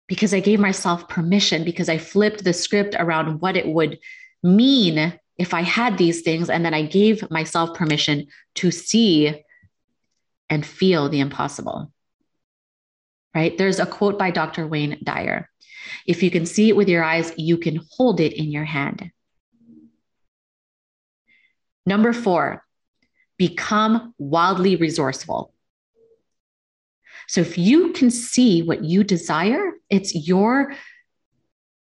because 0.09 0.33
I 0.33 0.41
gave 0.41 0.59
myself 0.59 1.09
permission, 1.09 1.65
because 1.65 1.89
I 1.89 1.99
flipped 1.99 2.43
the 2.43 2.55
script 2.55 2.97
around 2.99 3.41
what 3.41 3.57
it 3.57 3.69
would 3.69 3.99
mean 4.43 5.19
if 5.37 5.55
I 5.55 5.61
had 5.61 5.99
these 5.99 6.23
things. 6.23 6.51
And 6.51 6.65
then 6.65 6.75
I 6.75 6.83
gave 6.83 7.31
myself 7.31 7.75
permission 7.75 8.27
to 8.57 8.71
see 8.71 9.45
and 10.51 10.65
feel 10.65 11.11
the 11.11 11.21
impossible. 11.21 11.93
Right? 13.35 13.57
There's 13.57 13.79
a 13.79 13.87
quote 13.87 14.19
by 14.19 14.31
Dr. 14.31 14.67
Wayne 14.67 14.99
Dyer 15.05 15.49
If 16.07 16.23
you 16.23 16.31
can 16.31 16.47
see 16.47 16.71
it 16.71 16.77
with 16.77 16.89
your 16.89 17.05
eyes, 17.05 17.33
you 17.37 17.59
can 17.59 17.79
hold 17.93 18.19
it 18.19 18.33
in 18.33 18.51
your 18.51 18.65
hand. 18.65 19.13
Number 21.85 22.13
four, 22.13 22.65
become 23.37 24.15
wildly 24.19 24.77
resourceful. 24.77 25.53
So 27.29 27.43
if 27.43 27.59
you 27.59 27.93
can 27.93 28.11
see 28.11 28.63
what 28.63 28.85
you 28.85 29.05
desire, 29.05 29.73
it's 29.91 30.15
your 30.15 30.75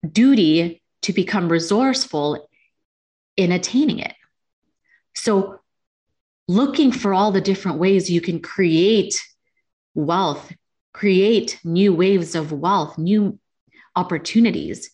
duty 0.10 0.82
to 1.03 1.13
become 1.13 1.50
resourceful 1.50 2.50
in 3.38 3.51
attaining 3.51 4.00
it. 4.00 4.13
So 5.15 5.60
looking 6.48 6.91
for 6.91 7.13
all 7.13 7.32
the 7.32 7.41
different 7.41 7.77
ways 7.77 8.10
you 8.10 8.22
can 8.22 8.41
create 8.41 9.22
wealth, 9.94 10.51
create 10.94 11.60
new 11.63 11.94
waves 11.94 12.36
of 12.36 12.51
wealth, 12.51 12.98
new 12.98 13.39
opportunities. 13.96 14.89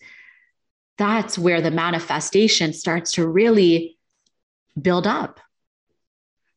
That's 0.98 1.38
where 1.38 1.62
the 1.62 1.72
manifestation 1.72 2.74
starts 2.74 3.14
to 3.14 3.28
really 3.28 3.98
build 4.80 5.08
up. 5.08 5.40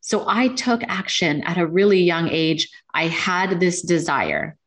So 0.00 0.24
I 0.26 0.48
took 0.48 0.82
action 0.84 1.42
at 1.44 1.58
a 1.58 1.66
really 1.66 2.02
young 2.02 2.28
age. 2.28 2.68
I 2.92 3.06
had 3.06 3.60
this 3.60 3.82
desire. 3.82 4.57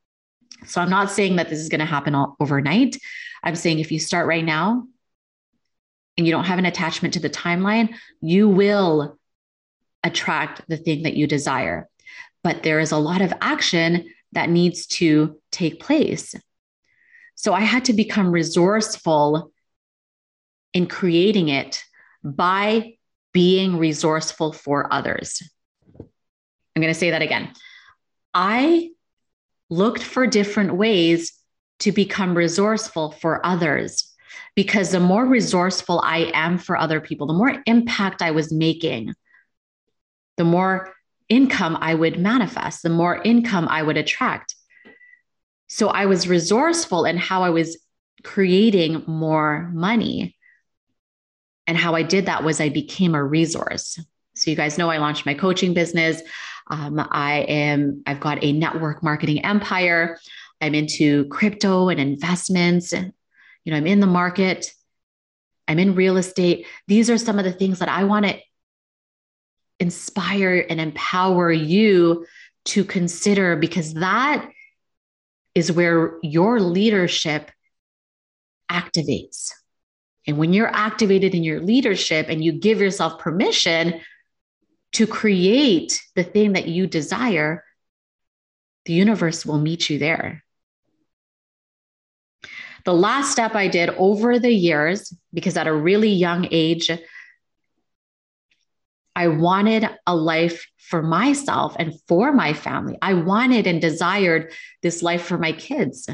So 0.65 0.81
I'm 0.81 0.89
not 0.89 1.11
saying 1.11 1.37
that 1.37 1.49
this 1.49 1.59
is 1.59 1.69
going 1.69 1.79
to 1.79 1.85
happen 1.85 2.15
all, 2.15 2.35
overnight. 2.39 2.97
I'm 3.43 3.55
saying 3.55 3.79
if 3.79 3.91
you 3.91 3.99
start 3.99 4.27
right 4.27 4.45
now 4.45 4.87
and 6.17 6.27
you 6.27 6.31
don't 6.31 6.45
have 6.45 6.59
an 6.59 6.65
attachment 6.65 7.15
to 7.15 7.19
the 7.19 7.29
timeline, 7.29 7.95
you 8.21 8.47
will 8.47 9.17
attract 10.03 10.61
the 10.67 10.77
thing 10.77 11.03
that 11.03 11.15
you 11.15 11.27
desire. 11.27 11.87
But 12.43 12.63
there 12.63 12.79
is 12.79 12.91
a 12.91 12.97
lot 12.97 13.21
of 13.21 13.33
action 13.41 14.09
that 14.33 14.49
needs 14.49 14.87
to 14.87 15.39
take 15.51 15.79
place. 15.79 16.35
So 17.35 17.53
I 17.53 17.61
had 17.61 17.85
to 17.85 17.93
become 17.93 18.31
resourceful 18.31 19.51
in 20.73 20.87
creating 20.87 21.49
it 21.49 21.83
by 22.23 22.97
being 23.33 23.77
resourceful 23.77 24.53
for 24.53 24.91
others. 24.93 25.41
I'm 25.99 26.81
going 26.81 26.93
to 26.93 26.99
say 26.99 27.11
that 27.11 27.21
again. 27.21 27.51
I 28.33 28.91
looked 29.71 30.03
for 30.03 30.27
different 30.27 30.75
ways 30.75 31.33
to 31.79 31.91
become 31.91 32.37
resourceful 32.37 33.11
for 33.11 33.43
others 33.43 34.13
because 34.55 34.91
the 34.91 34.99
more 34.99 35.25
resourceful 35.25 35.99
I 36.03 36.29
am 36.33 36.57
for 36.59 36.77
other 36.77 37.01
people, 37.01 37.25
the 37.25 37.33
more 37.33 37.63
impact 37.65 38.21
I 38.21 38.31
was 38.31 38.51
making, 38.51 39.15
the 40.37 40.43
more 40.43 40.93
income 41.29 41.77
I 41.79 41.95
would 41.95 42.19
manifest, 42.19 42.83
the 42.83 42.89
more 42.89 43.21
income 43.23 43.67
I 43.69 43.81
would 43.81 43.97
attract. 43.97 44.53
So 45.67 45.87
I 45.87 46.05
was 46.05 46.27
resourceful 46.27 47.05
in 47.05 47.15
how 47.15 47.43
I 47.43 47.49
was 47.49 47.79
creating 48.23 49.03
more 49.07 49.71
money. 49.73 50.35
And 51.65 51.77
how 51.77 51.95
I 51.95 52.03
did 52.03 52.25
that 52.25 52.43
was 52.43 52.59
I 52.59 52.67
became 52.67 53.15
a 53.15 53.23
resource. 53.23 53.97
So 54.35 54.51
you 54.51 54.57
guys 54.57 54.77
know 54.77 54.89
I 54.89 54.97
launched 54.97 55.25
my 55.25 55.33
coaching 55.33 55.73
business. 55.73 56.21
Um, 56.69 57.05
I 57.11 57.39
am, 57.47 58.03
I've 58.05 58.19
got 58.19 58.43
a 58.43 58.53
network 58.53 59.03
marketing 59.03 59.43
empire. 59.43 60.19
I'm 60.61 60.75
into 60.75 61.25
crypto 61.25 61.89
and 61.89 61.99
investments. 61.99 62.93
And, 62.93 63.13
you 63.65 63.71
know, 63.71 63.77
I'm 63.77 63.87
in 63.87 63.99
the 63.99 64.07
market. 64.07 64.71
I'm 65.67 65.79
in 65.79 65.95
real 65.95 66.17
estate. 66.17 66.67
These 66.87 67.09
are 67.09 67.17
some 67.17 67.39
of 67.39 67.45
the 67.45 67.53
things 67.53 67.79
that 67.79 67.89
I 67.89 68.03
want 68.03 68.25
to 68.25 68.37
inspire 69.79 70.65
and 70.69 70.79
empower 70.79 71.51
you 71.51 72.25
to 72.65 72.83
consider 72.83 73.55
because 73.55 73.95
that 73.95 74.47
is 75.55 75.71
where 75.71 76.17
your 76.21 76.59
leadership 76.59 77.51
activates. 78.71 79.51
And 80.27 80.37
when 80.37 80.53
you're 80.53 80.73
activated 80.73 81.33
in 81.33 81.43
your 81.43 81.59
leadership 81.59 82.27
and 82.29 82.43
you 82.43 82.51
give 82.51 82.79
yourself 82.79 83.19
permission 83.19 84.01
to 84.93 85.07
create 85.07 86.01
the 86.15 86.23
thing 86.23 86.53
that 86.53 86.67
you 86.67 86.87
desire, 86.87 87.63
the 88.85 88.93
universe 88.93 89.45
will 89.45 89.59
meet 89.59 89.89
you 89.89 89.99
there. 89.99 90.43
The 92.83 92.93
last 92.93 93.31
step 93.31 93.55
I 93.55 93.67
did 93.67 93.89
over 93.89 94.39
the 94.39 94.51
years, 94.51 95.13
because 95.33 95.55
at 95.55 95.67
a 95.67 95.73
really 95.73 96.09
young 96.09 96.47
age, 96.51 96.89
I 99.15 99.27
wanted 99.27 99.87
a 100.07 100.15
life 100.15 100.65
for 100.77 101.01
myself 101.01 101.75
and 101.77 101.93
for 102.07 102.31
my 102.31 102.53
family. 102.53 102.97
I 103.01 103.13
wanted 103.13 103.67
and 103.67 103.79
desired 103.79 104.51
this 104.81 105.03
life 105.03 105.21
for 105.21 105.37
my 105.37 105.51
kids, 105.51 106.09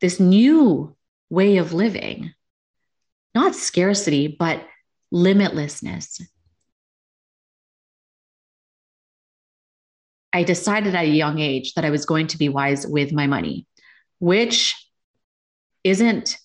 this 0.00 0.20
new 0.20 0.94
way 1.30 1.56
of 1.56 1.72
living, 1.72 2.32
not 3.34 3.54
scarcity, 3.54 4.28
but 4.28 4.66
limitlessness. 5.12 6.20
I 10.32 10.44
decided 10.44 10.94
at 10.94 11.04
a 11.04 11.08
young 11.08 11.38
age 11.38 11.74
that 11.74 11.84
I 11.84 11.90
was 11.90 12.06
going 12.06 12.28
to 12.28 12.38
be 12.38 12.48
wise 12.48 12.86
with 12.86 13.12
my 13.12 13.26
money, 13.26 13.66
which 14.18 14.74
isn't 15.82 16.36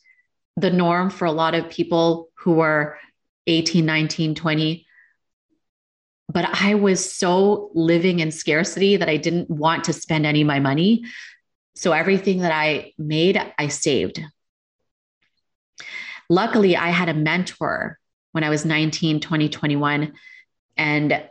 the 0.58 0.72
norm 0.72 1.10
for 1.10 1.26
a 1.26 1.32
lot 1.32 1.54
of 1.54 1.70
people 1.70 2.30
who 2.40 2.62
are 2.62 2.98
18, 3.48 3.86
19, 3.86 4.36
20 4.36 4.86
but 6.36 6.62
I 6.62 6.76
was 6.76 7.14
so 7.14 7.72
living 7.74 8.20
in 8.20 8.32
scarcity 8.32 8.98
that 8.98 9.10
I 9.10 9.18
didn't 9.18 9.50
want 9.50 9.86
to 9.86 9.94
spend 9.94 10.26
any 10.26 10.42
of 10.42 10.48
my 10.48 10.60
money. 10.60 11.06
So 11.76 11.92
everything 11.92 12.40
that 12.40 12.52
I 12.52 12.94
made, 12.98 13.40
I 13.58 13.68
saved. 13.68 14.22
Luckily, 16.30 16.76
I 16.76 16.90
had 16.90 17.10
a 17.10 17.14
mentor 17.14 18.00
when 18.32 18.44
I 18.44 18.50
was 18.50 18.66
19, 18.66 19.20
20, 19.20 19.50
21, 19.50 20.14
and 20.78 21.24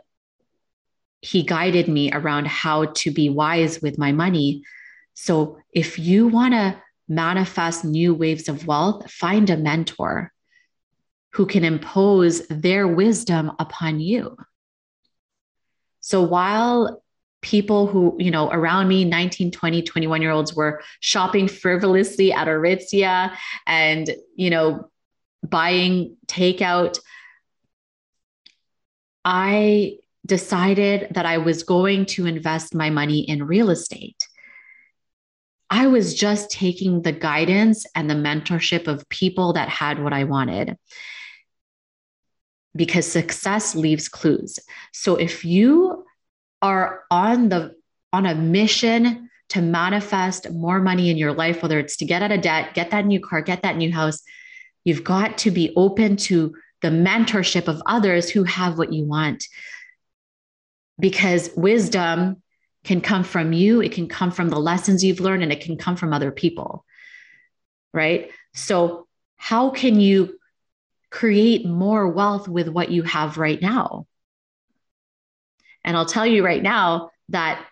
he 1.25 1.41
guided 1.41 1.87
me 1.87 2.11
around 2.11 2.47
how 2.47 2.85
to 2.85 3.09
be 3.11 3.29
wise 3.29 3.81
with 3.81 3.97
my 3.97 4.11
money. 4.11 4.63
So 5.15 5.57
if 5.73 5.97
you 5.97 6.27
want 6.27 6.53
to 6.53 6.79
manifest 7.07 7.83
new 7.83 8.13
waves 8.13 8.47
of 8.47 8.67
wealth, 8.67 9.09
find 9.09 9.49
a 9.49 9.57
mentor 9.57 10.31
who 11.31 11.47
can 11.47 11.63
impose 11.65 12.47
their 12.47 12.87
wisdom 12.87 13.51
upon 13.57 13.99
you. 13.99 14.37
So 15.99 16.21
while 16.21 17.03
people 17.41 17.87
who, 17.87 18.15
you 18.19 18.29
know, 18.29 18.49
around 18.51 18.87
me, 18.87 19.03
19, 19.03 19.51
20, 19.51 19.81
21 19.81 20.21
year 20.21 20.31
olds 20.31 20.55
were 20.55 20.81
shopping 20.99 21.47
frivolously 21.47 22.33
at 22.33 22.47
Aritzia 22.47 23.35
and, 23.65 24.09
you 24.35 24.51
know, 24.51 24.91
buying 25.43 26.17
takeout, 26.27 26.99
I 29.23 29.97
decided 30.25 31.07
that 31.11 31.25
I 31.25 31.37
was 31.37 31.63
going 31.63 32.05
to 32.07 32.25
invest 32.25 32.73
my 32.73 32.89
money 32.89 33.19
in 33.19 33.43
real 33.43 33.69
estate. 33.69 34.17
I 35.69 35.87
was 35.87 36.13
just 36.13 36.51
taking 36.51 37.01
the 37.01 37.11
guidance 37.11 37.85
and 37.95 38.09
the 38.09 38.15
mentorship 38.15 38.87
of 38.87 39.07
people 39.09 39.53
that 39.53 39.69
had 39.69 40.01
what 40.01 40.13
I 40.13 40.23
wanted 40.23 40.77
because 42.75 43.09
success 43.09 43.75
leaves 43.75 44.07
clues. 44.09 44.59
So 44.93 45.15
if 45.15 45.45
you 45.45 46.05
are 46.61 47.03
on 47.09 47.49
the 47.49 47.75
on 48.11 48.25
a 48.25 48.35
mission 48.35 49.29
to 49.49 49.61
manifest 49.61 50.49
more 50.51 50.79
money 50.79 51.09
in 51.09 51.17
your 51.17 51.33
life 51.33 51.61
whether 51.61 51.79
it's 51.79 51.97
to 51.97 52.05
get 52.05 52.21
out 52.21 52.31
of 52.31 52.41
debt, 52.41 52.73
get 52.73 52.91
that 52.91 53.05
new 53.05 53.19
car, 53.19 53.41
get 53.41 53.61
that 53.63 53.77
new 53.77 53.91
house, 53.91 54.21
you've 54.83 55.03
got 55.03 55.37
to 55.39 55.51
be 55.51 55.73
open 55.75 56.15
to 56.15 56.53
the 56.81 56.89
mentorship 56.89 57.67
of 57.67 57.81
others 57.85 58.29
who 58.29 58.43
have 58.43 58.77
what 58.77 58.93
you 58.93 59.05
want. 59.05 59.43
Because 60.99 61.49
wisdom 61.55 62.41
can 62.83 63.01
come 63.01 63.23
from 63.23 63.51
you, 63.51 63.81
it 63.81 63.91
can 63.91 64.07
come 64.07 64.31
from 64.31 64.49
the 64.49 64.59
lessons 64.59 65.03
you've 65.03 65.19
learned, 65.19 65.43
and 65.43 65.51
it 65.51 65.61
can 65.61 65.77
come 65.77 65.95
from 65.95 66.13
other 66.13 66.31
people. 66.31 66.85
Right. 67.93 68.31
So, 68.53 69.07
how 69.37 69.69
can 69.69 69.99
you 69.99 70.39
create 71.15 71.65
more 71.65 72.09
wealth 72.09 72.49
with 72.49 72.67
what 72.67 72.91
you 72.91 73.01
have 73.03 73.37
right 73.37 73.61
now. 73.61 74.05
And 75.85 75.95
I'll 75.95 76.05
tell 76.05 76.25
you 76.25 76.43
right 76.43 76.61
now 76.61 77.11
that 77.29 77.65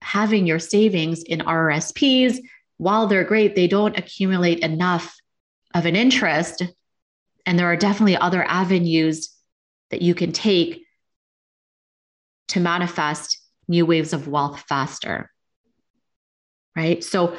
having 0.00 0.46
your 0.46 0.58
savings 0.58 1.22
in 1.22 1.40
RRSPs, 1.40 2.38
while 2.78 3.06
they're 3.06 3.24
great, 3.24 3.54
they 3.54 3.66
don't 3.66 3.98
accumulate 3.98 4.60
enough 4.60 5.14
of 5.74 5.84
an 5.84 5.96
interest. 5.96 6.62
And 7.44 7.58
there 7.58 7.66
are 7.66 7.76
definitely 7.76 8.16
other 8.16 8.42
avenues 8.42 9.30
that 9.90 10.00
you 10.00 10.14
can 10.14 10.32
take 10.32 10.86
to 12.50 12.60
manifest 12.60 13.38
new 13.68 13.86
waves 13.86 14.12
of 14.12 14.28
wealth 14.28 14.64
faster. 14.68 15.30
Right. 16.76 17.02
So 17.02 17.36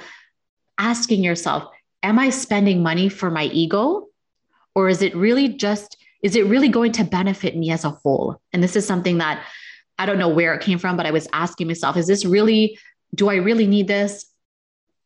asking 0.77 1.23
yourself, 1.23 1.71
am 2.03 2.19
I 2.19 2.29
spending 2.29 2.83
money 2.83 3.09
for 3.09 3.29
my 3.31 3.45
ego 3.45 4.07
or 4.75 4.89
is 4.89 5.01
it 5.01 5.15
really 5.15 5.47
just 5.49 5.97
is 6.21 6.35
it 6.35 6.45
really 6.45 6.69
going 6.69 6.91
to 6.91 7.03
benefit 7.03 7.55
me 7.55 7.71
as 7.71 7.83
a 7.83 7.89
whole 7.89 8.39
and 8.53 8.63
this 8.63 8.75
is 8.75 8.85
something 8.85 9.17
that 9.17 9.43
i 9.97 10.05
don't 10.05 10.17
know 10.17 10.29
where 10.29 10.53
it 10.53 10.61
came 10.61 10.77
from 10.77 10.97
but 10.97 11.05
i 11.05 11.11
was 11.11 11.27
asking 11.33 11.67
myself 11.67 11.97
is 11.97 12.07
this 12.07 12.25
really 12.25 12.77
do 13.13 13.29
i 13.29 13.35
really 13.35 13.67
need 13.67 13.87
this 13.87 14.25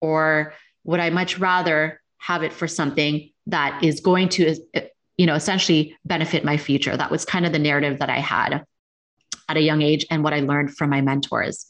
or 0.01 0.53
would 0.83 0.99
i 0.99 1.09
much 1.09 1.39
rather 1.39 2.01
have 2.17 2.43
it 2.43 2.53
for 2.53 2.67
something 2.67 3.29
that 3.47 3.83
is 3.83 3.99
going 3.99 4.29
to 4.29 4.55
you 5.17 5.25
know 5.25 5.35
essentially 5.35 5.95
benefit 6.05 6.43
my 6.43 6.57
future 6.57 6.95
that 6.95 7.11
was 7.11 7.25
kind 7.25 7.45
of 7.45 7.51
the 7.51 7.59
narrative 7.59 7.99
that 7.99 8.09
i 8.09 8.19
had 8.19 8.63
at 9.47 9.57
a 9.57 9.61
young 9.61 9.81
age 9.81 10.05
and 10.09 10.23
what 10.23 10.33
i 10.33 10.39
learned 10.39 10.75
from 10.75 10.89
my 10.89 11.01
mentors 11.01 11.65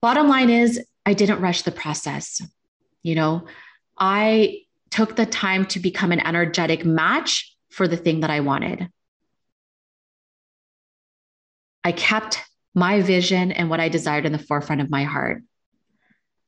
bottom 0.00 0.28
line 0.28 0.50
is 0.50 0.80
i 1.06 1.14
didn't 1.14 1.40
rush 1.40 1.62
the 1.62 1.72
process 1.72 2.40
you 3.02 3.14
know 3.14 3.46
i 3.98 4.60
took 4.90 5.16
the 5.16 5.26
time 5.26 5.64
to 5.66 5.80
become 5.80 6.12
an 6.12 6.24
energetic 6.26 6.84
match 6.84 7.56
for 7.70 7.86
the 7.86 7.96
thing 7.96 8.20
that 8.20 8.30
I 8.30 8.40
wanted. 8.40 8.88
I 11.82 11.92
kept 11.92 12.40
my 12.74 13.00
vision 13.00 13.52
and 13.52 13.70
what 13.70 13.80
I 13.80 13.88
desired 13.88 14.26
in 14.26 14.32
the 14.32 14.38
forefront 14.38 14.80
of 14.80 14.90
my 14.90 15.04
heart. 15.04 15.42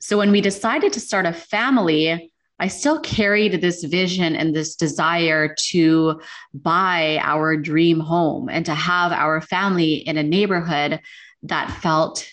So 0.01 0.19
when 0.19 0.33
we 0.33 0.41
decided 0.41 0.93
to 0.93 1.01
start 1.01 1.27
a 1.27 1.33
family, 1.33 2.32
I 2.63 2.69
still 2.69 3.01
carried 3.01 3.61
this 3.61 3.83
vision 3.83 4.37
and 4.37 4.55
this 4.55 4.77
desire 4.77 5.53
to 5.71 6.21
buy 6.55 7.19
our 7.21 7.57
dream 7.57 7.99
home 7.99 8.49
and 8.49 8.65
to 8.67 8.75
have 8.75 9.11
our 9.11 9.41
family 9.41 9.95
in 9.95 10.17
a 10.17 10.23
neighborhood 10.23 11.01
that 11.43 11.73
felt 11.83 12.31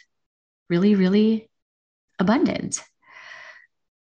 really, 0.70 0.94
really 0.94 1.50
abundant. 2.20 2.80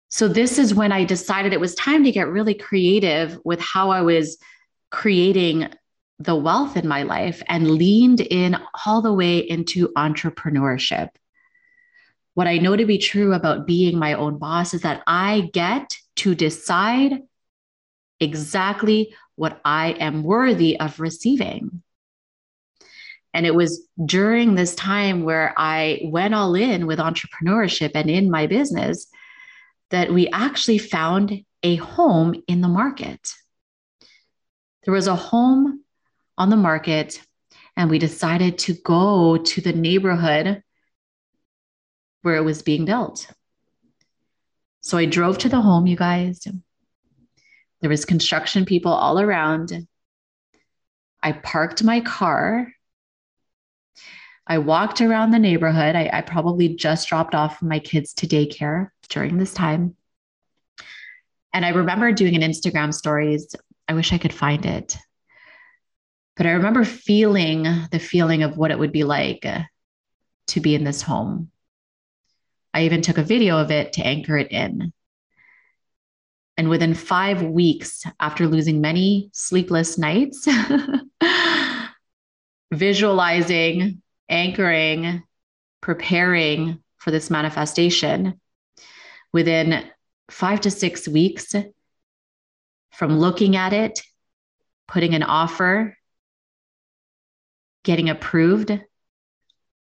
So, 0.09 0.27
this 0.27 0.59
is 0.59 0.75
when 0.75 0.91
I 0.91 1.05
decided 1.05 1.53
it 1.53 1.61
was 1.61 1.77
time 1.77 2.03
to 2.03 2.11
get 2.11 2.27
really 2.27 2.55
creative 2.55 3.39
with 3.45 3.61
how 3.61 3.91
I 3.91 4.03
was 4.03 4.39
creating 4.91 5.69
the 6.19 6.35
wealth 6.35 6.77
in 6.77 6.89
my 6.89 7.05
life 7.05 7.45
and 7.47 7.71
leaned 7.71 8.23
in 8.23 8.57
all 8.85 9.03
the 9.03 9.13
way 9.13 9.39
into 9.39 9.93
entrepreneurship. 9.97 11.11
What 12.35 12.49
I 12.49 12.59
know 12.59 12.75
to 12.75 12.87
be 12.87 12.99
true 12.99 13.35
about 13.35 13.69
being 13.69 14.01
my 14.01 14.15
own 14.15 14.39
boss 14.39 14.75
is 14.75 14.83
that 14.83 15.05
I 15.07 15.51
get 15.53 15.97
to 16.19 16.35
decide 16.35 17.23
exactly 18.21 19.15
what 19.37 19.61
I 19.65 19.91
am 19.93 20.23
worthy 20.23 20.79
of 20.79 21.01
receiving. 21.01 21.83
And 23.33 23.47
it 23.47 23.55
was 23.55 23.87
during 24.05 24.55
this 24.55 24.75
time 24.75 25.23
where 25.23 25.55
I 25.57 26.01
went 26.05 26.35
all 26.35 26.55
in 26.55 26.87
with 26.87 26.99
entrepreneurship 26.99 27.93
and 27.95 28.11
in 28.11 28.31
my 28.31 28.47
business 28.47 29.07
that 29.91 30.13
we 30.13 30.29
actually 30.29 30.79
found 30.79 31.45
a 31.63 31.77
home 31.77 32.43
in 32.49 32.61
the 32.61 32.69
market. 32.69 33.35
There 34.85 34.95
was 34.95 35.07
a 35.07 35.17
home 35.17 35.85
on 36.37 36.51
the 36.51 36.57
market, 36.57 37.21
and 37.77 37.91
we 37.91 37.99
decided 37.99 38.59
to 38.59 38.75
go 38.75 39.37
to 39.37 39.61
the 39.61 39.73
neighborhood 39.73 40.63
where 42.23 42.37
it 42.37 42.45
was 42.45 42.63
being 42.63 42.85
built. 42.85 43.31
So 44.81 44.97
I 44.97 45.07
drove 45.07 45.39
to 45.39 45.49
the 45.49 45.61
home, 45.61 45.87
you 45.87 45.97
guys. 45.97 46.47
There 47.81 47.91
was 47.91 48.05
construction 48.05 48.65
people 48.65 48.93
all 48.93 49.21
around. 49.21 49.87
I 51.23 51.33
parked 51.33 51.85
my 51.85 52.01
car. 52.01 52.73
I 54.47 54.59
walked 54.59 55.01
around 55.01 55.31
the 55.31 55.39
neighborhood. 55.39 55.95
I, 55.95 56.11
I 56.13 56.21
probably 56.23 56.75
just 56.75 57.09
dropped 57.09 57.35
off 57.35 57.61
my 57.61 57.79
kids 57.79 58.15
to 58.15 58.27
daycare 58.27 58.89
during 59.09 59.37
this 59.37 59.53
time. 59.53 59.95
And 61.53 61.65
I 61.65 61.71
remember 61.71 62.13
doing 62.13 62.35
an 62.35 62.49
Instagram 62.49 62.95
stories. 62.95 63.55
I 63.89 63.95
wish 63.95 64.13
I 64.13 64.19
could 64.19 64.33
find 64.33 64.65
it. 64.65 64.97
But 66.37 66.47
I 66.47 66.53
remember 66.53 66.85
feeling 66.85 67.67
the 67.91 67.99
feeling 67.99 68.43
of 68.43 68.57
what 68.57 68.71
it 68.71 68.79
would 68.79 68.93
be 68.93 69.05
like 69.05 69.45
to 70.49 70.61
be 70.61 70.75
in 70.75 70.85
this 70.85 71.03
home. 71.03 71.51
I 72.79 72.85
even 72.85 73.03
took 73.03 73.19
a 73.19 73.25
video 73.25 73.59
of 73.59 73.73
it 73.73 73.95
to 73.95 74.07
anchor 74.07 74.39
it 74.39 74.53
in. 74.53 74.93
And 76.57 76.69
within 76.69 76.95
five 76.95 77.43
weeks, 77.43 78.05
after 78.21 78.47
losing 78.47 78.81
many 78.81 79.31
sleepless 79.33 79.99
nights, 79.99 80.47
visualizing, 82.73 84.01
anchoring, 84.29 85.25
preparing 85.81 86.79
for 86.99 87.11
this 87.11 87.31
manifestation, 87.31 88.41
within 89.33 89.85
five 90.31 90.61
to 90.61 90.71
six 90.71 91.09
weeks 91.09 91.57
from 92.93 93.19
looking 93.19 93.57
at 93.57 93.73
it, 93.73 94.01
putting 94.87 95.17
an 95.17 95.25
offer, 95.25 95.97
getting 97.83 98.09
approved, 98.09 98.71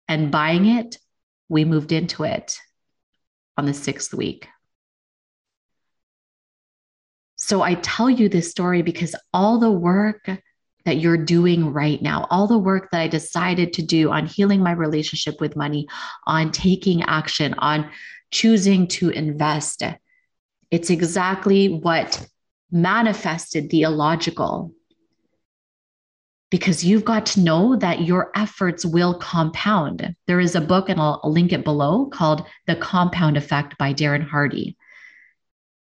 and 0.08 0.30
buying 0.30 0.66
it, 0.66 0.98
we 1.48 1.64
moved 1.64 1.90
into 1.90 2.24
it 2.24 2.58
on 3.56 3.66
the 3.66 3.74
sixth 3.74 4.14
week. 4.14 4.48
So 7.36 7.60
I 7.60 7.74
tell 7.74 8.08
you 8.08 8.28
this 8.28 8.50
story 8.50 8.82
because 8.82 9.14
all 9.34 9.58
the 9.58 9.70
work 9.70 10.28
that 10.84 10.98
you're 10.98 11.16
doing 11.16 11.72
right 11.72 12.00
now, 12.00 12.26
all 12.30 12.46
the 12.46 12.58
work 12.58 12.90
that 12.90 13.00
I 13.00 13.08
decided 13.08 13.72
to 13.74 13.82
do 13.82 14.10
on 14.10 14.26
healing 14.26 14.62
my 14.62 14.72
relationship 14.72 15.40
with 15.40 15.56
money, 15.56 15.88
on 16.26 16.52
taking 16.52 17.02
action, 17.02 17.54
on 17.54 17.90
choosing 18.30 18.88
to 18.88 19.10
invest, 19.10 19.82
it's 20.70 20.90
exactly 20.90 21.68
what 21.68 22.26
manifested 22.70 23.70
the 23.70 23.82
illogical. 23.82 24.72
Because 26.52 26.84
you've 26.84 27.04
got 27.04 27.24
to 27.26 27.40
know 27.40 27.76
that 27.76 28.02
your 28.02 28.30
efforts 28.36 28.84
will 28.84 29.14
compound. 29.14 30.14
There 30.26 30.38
is 30.38 30.54
a 30.54 30.60
book, 30.60 30.90
and 30.90 31.00
I'll, 31.00 31.20
link 31.24 31.50
it 31.50 31.64
below, 31.64 32.06
called 32.06 32.46
The 32.66 32.76
Compound 32.76 33.38
Effect 33.38 33.78
by 33.78 33.94
Darren 33.94 34.22
Hardy. 34.22 34.76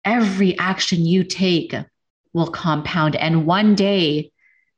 Every 0.04 0.60
action 0.60 1.06
you 1.06 1.24
take 1.24 1.74
will 2.34 2.52
compound. 2.52 3.16
And 3.16 3.46
one 3.46 3.74
day, 3.74 4.32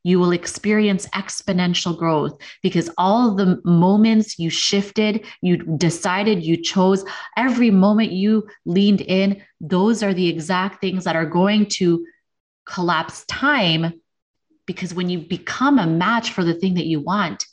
you 0.04 0.20
will 0.20 0.32
experience 0.32 1.08
exponential 1.08 1.98
growth 1.98 2.40
because 2.62 2.90
all 2.98 3.34
the 3.34 3.60
moments 3.66 4.38
you 4.38 4.52
shifted, 4.52 5.26
you 5.42 5.58
decided, 5.58 6.44
you 6.44 6.58
chose, 6.58 7.04
every 7.38 7.72
moment 7.72 8.12
you 8.12 8.48
leaned 8.66 9.02
in, 9.02 9.42
those 9.60 10.04
are 10.04 10.14
the 10.14 10.28
exact 10.28 10.80
things 10.80 11.06
that 11.06 11.16
are 11.16 11.26
going 11.26 11.66
to 11.66 12.06
collapse 12.66 13.26
time. 13.26 14.01
Because 14.66 14.94
when 14.94 15.10
you 15.10 15.20
become 15.20 15.80
a 15.80 15.88
match 15.88 16.32
for 16.32 16.44
the 16.44 16.54
thing 16.54 16.76
that 16.76 16.86
you 16.86 17.00
want, 17.00 17.46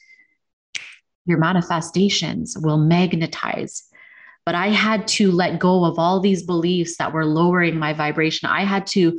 your 1.25 1.39
manifestations 1.39 2.57
will 2.59 2.79
magnetize. 2.79 3.85
But 4.47 4.55
I 4.55 4.69
had 4.69 5.07
to 5.09 5.31
let 5.31 5.59
go 5.59 5.85
of 5.85 5.99
all 5.99 6.21
these 6.21 6.45
beliefs 6.45 6.97
that 6.97 7.13
were 7.13 7.27
lowering 7.27 7.79
my 7.79 7.93
vibration. 7.93 8.49
I 8.49 8.65
had 8.65 8.87
to 8.89 9.19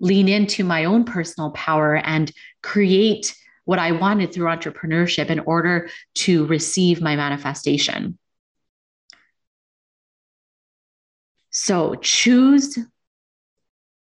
lean 0.00 0.28
into 0.28 0.64
my 0.64 0.84
own 0.84 1.04
personal 1.04 1.50
power 1.50 1.96
and 1.96 2.30
create 2.62 3.36
what 3.64 3.78
I 3.78 3.92
wanted 3.92 4.32
through 4.32 4.46
entrepreneurship 4.46 5.30
in 5.30 5.40
order 5.40 5.88
to 6.16 6.46
receive 6.46 7.00
my 7.00 7.16
manifestation. 7.16 8.18
So 11.50 11.94
choose 11.94 12.78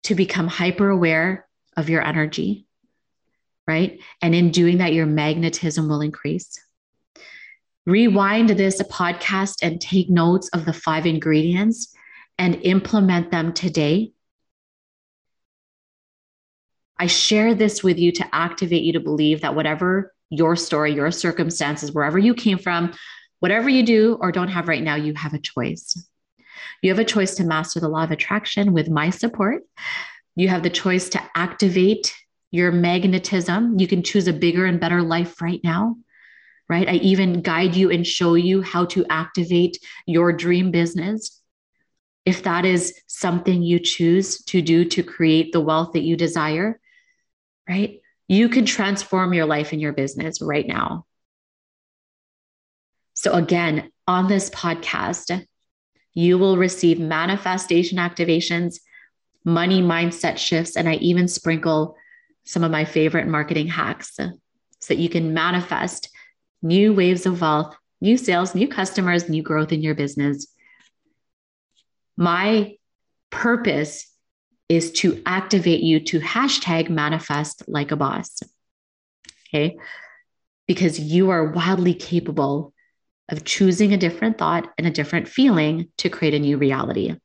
to 0.05 0.15
become 0.15 0.49
hyper 0.49 0.89
aware 0.89 1.47
of 1.77 1.91
your 1.91 2.03
energy, 2.03 2.67
right? 3.73 4.01
And 4.21 4.35
in 4.35 4.51
doing 4.51 4.79
that, 4.79 4.93
your 4.93 5.07
magnetism 5.07 5.89
will 5.89 6.01
increase. 6.01 6.59
Rewind 7.87 8.51
this 8.51 8.81
podcast 8.83 9.57
and 9.63 9.81
take 9.81 10.09
notes 10.09 10.49
of 10.51 10.65
the 10.65 10.73
five 10.73 11.07
ingredients 11.07 11.95
and 12.39 12.55
implement 12.63 13.31
them 13.31 13.53
today 13.53 14.13
I 17.03 17.07
share 17.07 17.53
this 17.53 17.83
with 17.83 17.99
you 17.99 18.13
to 18.13 18.29
activate 18.33 18.85
you 18.85 18.93
to 18.93 19.01
believe 19.01 19.41
that 19.41 19.57
whatever 19.57 20.15
your 20.31 20.55
story, 20.55 20.95
your 20.95 21.11
circumstances, 21.11 21.91
wherever 21.91 22.17
you 22.17 22.33
came 22.33 22.59
from, 22.59 22.95
whatever 23.41 23.69
you 23.69 23.83
do 23.83 24.19
or 24.21 24.31
don't 24.31 24.47
have 24.47 24.69
right 24.69 24.85
now, 24.85 24.95
you 24.95 25.13
have 25.15 25.35
a 25.35 25.41
choice. 25.41 26.01
You 26.81 26.91
have 26.91 27.01
a 27.01 27.05
choice 27.05 27.35
to 27.35 27.45
master 27.45 27.81
the 27.81 27.89
law 27.89 28.05
of 28.05 28.13
attraction 28.13 28.73
with 28.73 28.89
my 28.89 29.11
support. 29.11 29.65
You 30.37 30.47
have 30.47 30.63
the 30.63 30.71
choice 30.71 31.09
to 31.09 31.23
activate 31.35 32.15
your 32.53 32.71
magnetism. 32.71 33.81
You 33.81 33.89
can 33.89 34.05
choose 34.05 34.29
a 34.29 34.33
bigger 34.33 34.67
and 34.67 34.79
better 34.79 35.03
life 35.03 35.41
right 35.43 35.61
now, 35.65 35.97
right? 36.69 36.89
I 36.89 36.95
even 36.97 37.41
guide 37.41 37.75
you 37.75 37.91
and 37.91 38.07
show 38.07 38.35
you 38.35 38.63
how 38.63 38.85
to 38.87 39.05
activate 39.11 39.79
your 40.07 40.33
dream 40.33 40.71
business. 40.71 41.41
If 42.25 42.45
that 42.45 42.65
is 42.65 42.95
something 43.09 43.63
you 43.63 43.81
choose 43.81 44.45
to 44.45 44.63
do 44.63 44.85
to 44.85 45.03
create 45.03 45.53
the 45.53 45.61
wealth 45.61 45.95
that 45.95 46.03
you 46.03 46.15
desire, 46.17 46.79
right? 47.69 48.01
You 48.29 48.49
can 48.49 48.67
transform 48.67 49.33
your 49.33 49.47
life 49.47 49.73
and 49.73 49.81
your 49.81 49.93
business 49.93 50.41
right 50.41 50.67
now. 50.67 51.07
So, 53.15 53.33
again, 53.33 53.91
on 54.07 54.29
this 54.29 54.51
podcast, 54.51 55.45
you 56.15 56.39
will 56.39 56.59
receive 56.59 57.01
manifestation 57.01 57.99
activations, 57.99 58.77
money 59.45 59.81
mindset 59.81 60.37
shifts, 60.37 60.77
and 60.77 60.89
I 60.89 60.95
even 60.97 61.29
sprinkle 61.29 61.97
some 62.45 62.65
of 62.65 62.71
my 62.71 62.85
favorite 62.85 63.27
marketing 63.27 63.69
hacks 63.69 64.19
uh, 64.19 64.29
so 64.81 64.95
that 64.95 65.01
you 65.01 65.09
can 65.09 65.35
manifest 65.35 66.11
new 66.63 66.93
waves 66.93 67.27
of 67.27 67.41
wealth, 67.41 67.75
new 68.01 68.17
sales, 68.17 68.55
new 68.55 68.69
customers, 68.69 69.29
new 69.29 69.43
growth 69.43 69.73
in 69.73 69.83
your 69.83 69.95
business. 69.95 70.47
My 72.17 72.77
purpose 73.31 74.09
is 74.69 74.93
to 74.93 75.23
activate 75.27 75.83
you 75.83 76.01
to 76.01 76.21
hashtag 76.21 76.89
manifest 76.89 77.63
like 77.69 77.91
a 77.91 77.97
boss. 77.97 78.41
Okay. 79.49 79.77
Because 80.67 80.99
you 80.99 81.31
are 81.31 81.51
wildly 81.51 81.95
capable 81.95 82.73
of 83.29 83.45
choosing 83.45 83.93
a 83.93 83.99
different 83.99 84.39
thought 84.39 84.69
and 84.79 84.87
a 84.87 84.91
different 84.91 85.29
feeling 85.29 85.89
to 85.99 86.09
create 86.09 86.35
a 86.35 86.39
new 86.39 86.57
reality. 86.57 87.17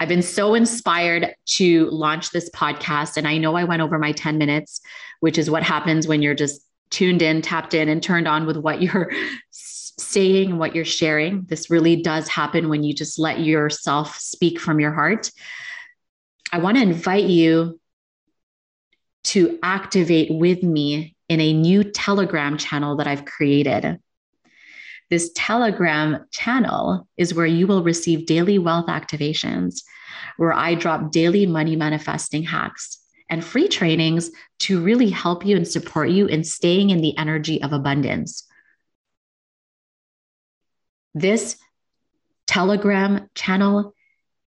I've 0.00 0.08
been 0.08 0.22
so 0.22 0.54
inspired 0.54 1.34
to 1.46 1.88
launch 1.90 2.30
this 2.30 2.50
podcast. 2.50 3.16
And 3.16 3.26
I 3.26 3.38
know 3.38 3.56
I 3.56 3.64
went 3.64 3.82
over 3.82 3.98
my 3.98 4.12
10 4.12 4.38
minutes, 4.38 4.80
which 5.20 5.38
is 5.38 5.50
what 5.50 5.62
happens 5.62 6.06
when 6.06 6.22
you're 6.22 6.34
just 6.34 6.62
tuned 6.90 7.22
in, 7.22 7.42
tapped 7.42 7.74
in, 7.74 7.88
and 7.88 8.02
turned 8.02 8.28
on 8.28 8.46
with 8.46 8.56
what 8.56 8.82
you're 8.82 9.10
saying, 9.50 10.58
what 10.58 10.74
you're 10.74 10.84
sharing. 10.84 11.44
This 11.44 11.70
really 11.70 12.02
does 12.02 12.28
happen 12.28 12.68
when 12.68 12.82
you 12.82 12.94
just 12.94 13.18
let 13.18 13.40
yourself 13.40 14.18
speak 14.18 14.60
from 14.60 14.80
your 14.80 14.92
heart. 14.92 15.30
I 16.52 16.58
want 16.58 16.76
to 16.76 16.82
invite 16.82 17.24
you 17.24 17.80
to 19.24 19.58
activate 19.62 20.30
with 20.32 20.62
me 20.62 21.16
in 21.28 21.40
a 21.40 21.52
new 21.52 21.84
Telegram 21.84 22.58
channel 22.58 22.96
that 22.96 23.06
I've 23.06 23.24
created. 23.24 23.98
This 25.12 25.30
Telegram 25.34 26.24
channel 26.30 27.06
is 27.18 27.34
where 27.34 27.44
you 27.44 27.66
will 27.66 27.82
receive 27.82 28.24
daily 28.24 28.58
wealth 28.58 28.86
activations, 28.86 29.82
where 30.38 30.54
I 30.54 30.74
drop 30.74 31.12
daily 31.12 31.44
money 31.44 31.76
manifesting 31.76 32.44
hacks 32.44 32.98
and 33.28 33.44
free 33.44 33.68
trainings 33.68 34.30
to 34.60 34.80
really 34.80 35.10
help 35.10 35.44
you 35.44 35.54
and 35.54 35.68
support 35.68 36.08
you 36.08 36.28
in 36.28 36.44
staying 36.44 36.88
in 36.88 37.02
the 37.02 37.14
energy 37.18 37.62
of 37.62 37.74
abundance. 37.74 38.48
This 41.12 41.58
Telegram 42.46 43.28
channel 43.34 43.94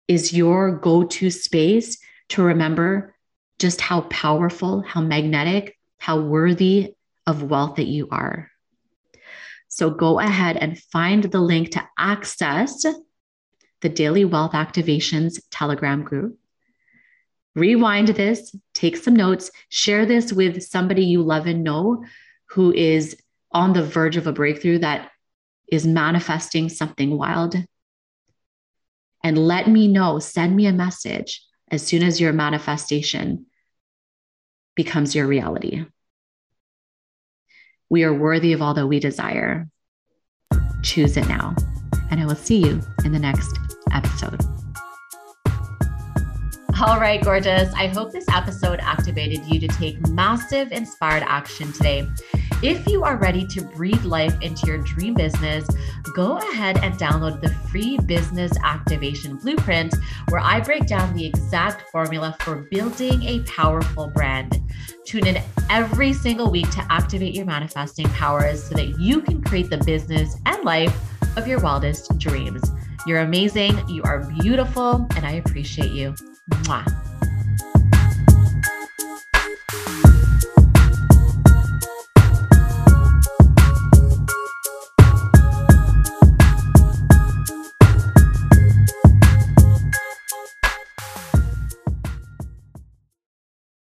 is 0.07 0.33
your 0.33 0.73
go 0.73 1.05
to 1.05 1.31
space 1.31 1.97
to 2.29 2.43
remember 2.43 3.15
just 3.57 3.81
how 3.81 4.01
powerful, 4.01 4.83
how 4.83 5.01
magnetic, 5.01 5.75
how 5.97 6.19
worthy 6.19 6.93
of 7.25 7.41
wealth 7.41 7.77
that 7.77 7.87
you 7.87 8.07
are. 8.11 8.51
So 9.73 9.89
go 9.89 10.19
ahead 10.19 10.55
and 10.57 10.77
find 10.77 11.23
the 11.23 11.39
link 11.39 11.71
to 11.71 11.83
access 11.97 12.85
the 13.81 13.89
Daily 13.89 14.23
Wealth 14.23 14.51
Activations 14.51 15.41
Telegram 15.49 16.03
group. 16.03 16.37
Rewind 17.55 18.09
this, 18.09 18.55
take 18.75 18.95
some 18.97 19.15
notes, 19.15 19.49
share 19.69 20.05
this 20.05 20.31
with 20.31 20.61
somebody 20.61 21.05
you 21.05 21.23
love 21.23 21.47
and 21.47 21.63
know 21.63 22.05
who 22.49 22.71
is 22.71 23.17
on 23.51 23.73
the 23.73 23.81
verge 23.81 24.15
of 24.15 24.27
a 24.27 24.31
breakthrough 24.31 24.77
that 24.77 25.09
is 25.67 25.87
manifesting 25.87 26.69
something 26.69 27.17
wild 27.17 27.55
and 29.23 29.39
let 29.39 29.67
me 29.67 29.87
know, 29.87 30.19
send 30.19 30.55
me 30.55 30.67
a 30.67 30.71
message 30.71 31.41
as 31.71 31.81
soon 31.81 32.03
as 32.03 32.21
your 32.21 32.31
manifestation 32.31 33.47
becomes 34.75 35.15
your 35.15 35.25
reality. 35.25 35.83
We 37.93 38.03
are 38.05 38.11
worthy 38.11 38.53
of 38.53 38.61
all 38.63 38.73
that 38.73 38.87
we 38.87 38.99
desire. 38.99 39.67
Choose 40.81 41.15
it 41.15 41.27
now. 41.27 41.55
And 42.09 42.19
I 42.19 42.25
will 42.25 42.33
see 42.33 42.57
you 42.57 42.81
in 43.05 43.11
the 43.11 43.19
next 43.19 43.55
episode. 43.91 44.41
All 46.81 46.99
right, 46.99 47.23
gorgeous. 47.23 47.71
I 47.75 47.85
hope 47.85 48.11
this 48.11 48.25
episode 48.33 48.79
activated 48.81 49.45
you 49.45 49.59
to 49.59 49.67
take 49.67 50.07
massive 50.07 50.71
inspired 50.71 51.21
action 51.27 51.71
today. 51.71 52.09
If 52.63 52.87
you 52.87 53.03
are 53.03 53.17
ready 53.17 53.45
to 53.47 53.61
breathe 53.61 54.05
life 54.05 54.41
into 54.41 54.67
your 54.67 54.77
dream 54.77 55.15
business, 55.15 55.67
go 56.15 56.37
ahead 56.37 56.77
and 56.77 56.93
download 56.93 57.41
the 57.41 57.49
free 57.69 57.97
business 57.97 58.53
activation 58.63 59.35
blueprint, 59.35 59.93
where 60.29 60.39
I 60.39 60.61
break 60.61 60.87
down 60.87 61.13
the 61.13 61.25
exact 61.25 61.91
formula 61.91 62.37
for 62.39 62.65
building 62.71 63.21
a 63.23 63.41
powerful 63.41 64.07
brand. 64.07 64.61
Tune 65.05 65.27
in 65.27 65.41
every 65.69 66.13
single 66.13 66.49
week 66.49 66.69
to 66.71 66.87
activate 66.89 67.35
your 67.35 67.45
manifesting 67.45 68.05
powers 68.11 68.63
so 68.63 68.75
that 68.75 68.97
you 68.97 69.19
can 69.19 69.41
create 69.41 69.69
the 69.69 69.79
business 69.79 70.37
and 70.45 70.63
life 70.63 70.97
of 71.35 71.45
your 71.45 71.59
wildest 71.59 72.17
dreams. 72.17 72.63
You're 73.05 73.19
amazing, 73.19 73.89
you 73.89 74.03
are 74.03 74.23
beautiful, 74.39 75.05
and 75.17 75.25
I 75.25 75.33
appreciate 75.33 75.91
you. 75.91 76.15
Mwah. 76.49 77.12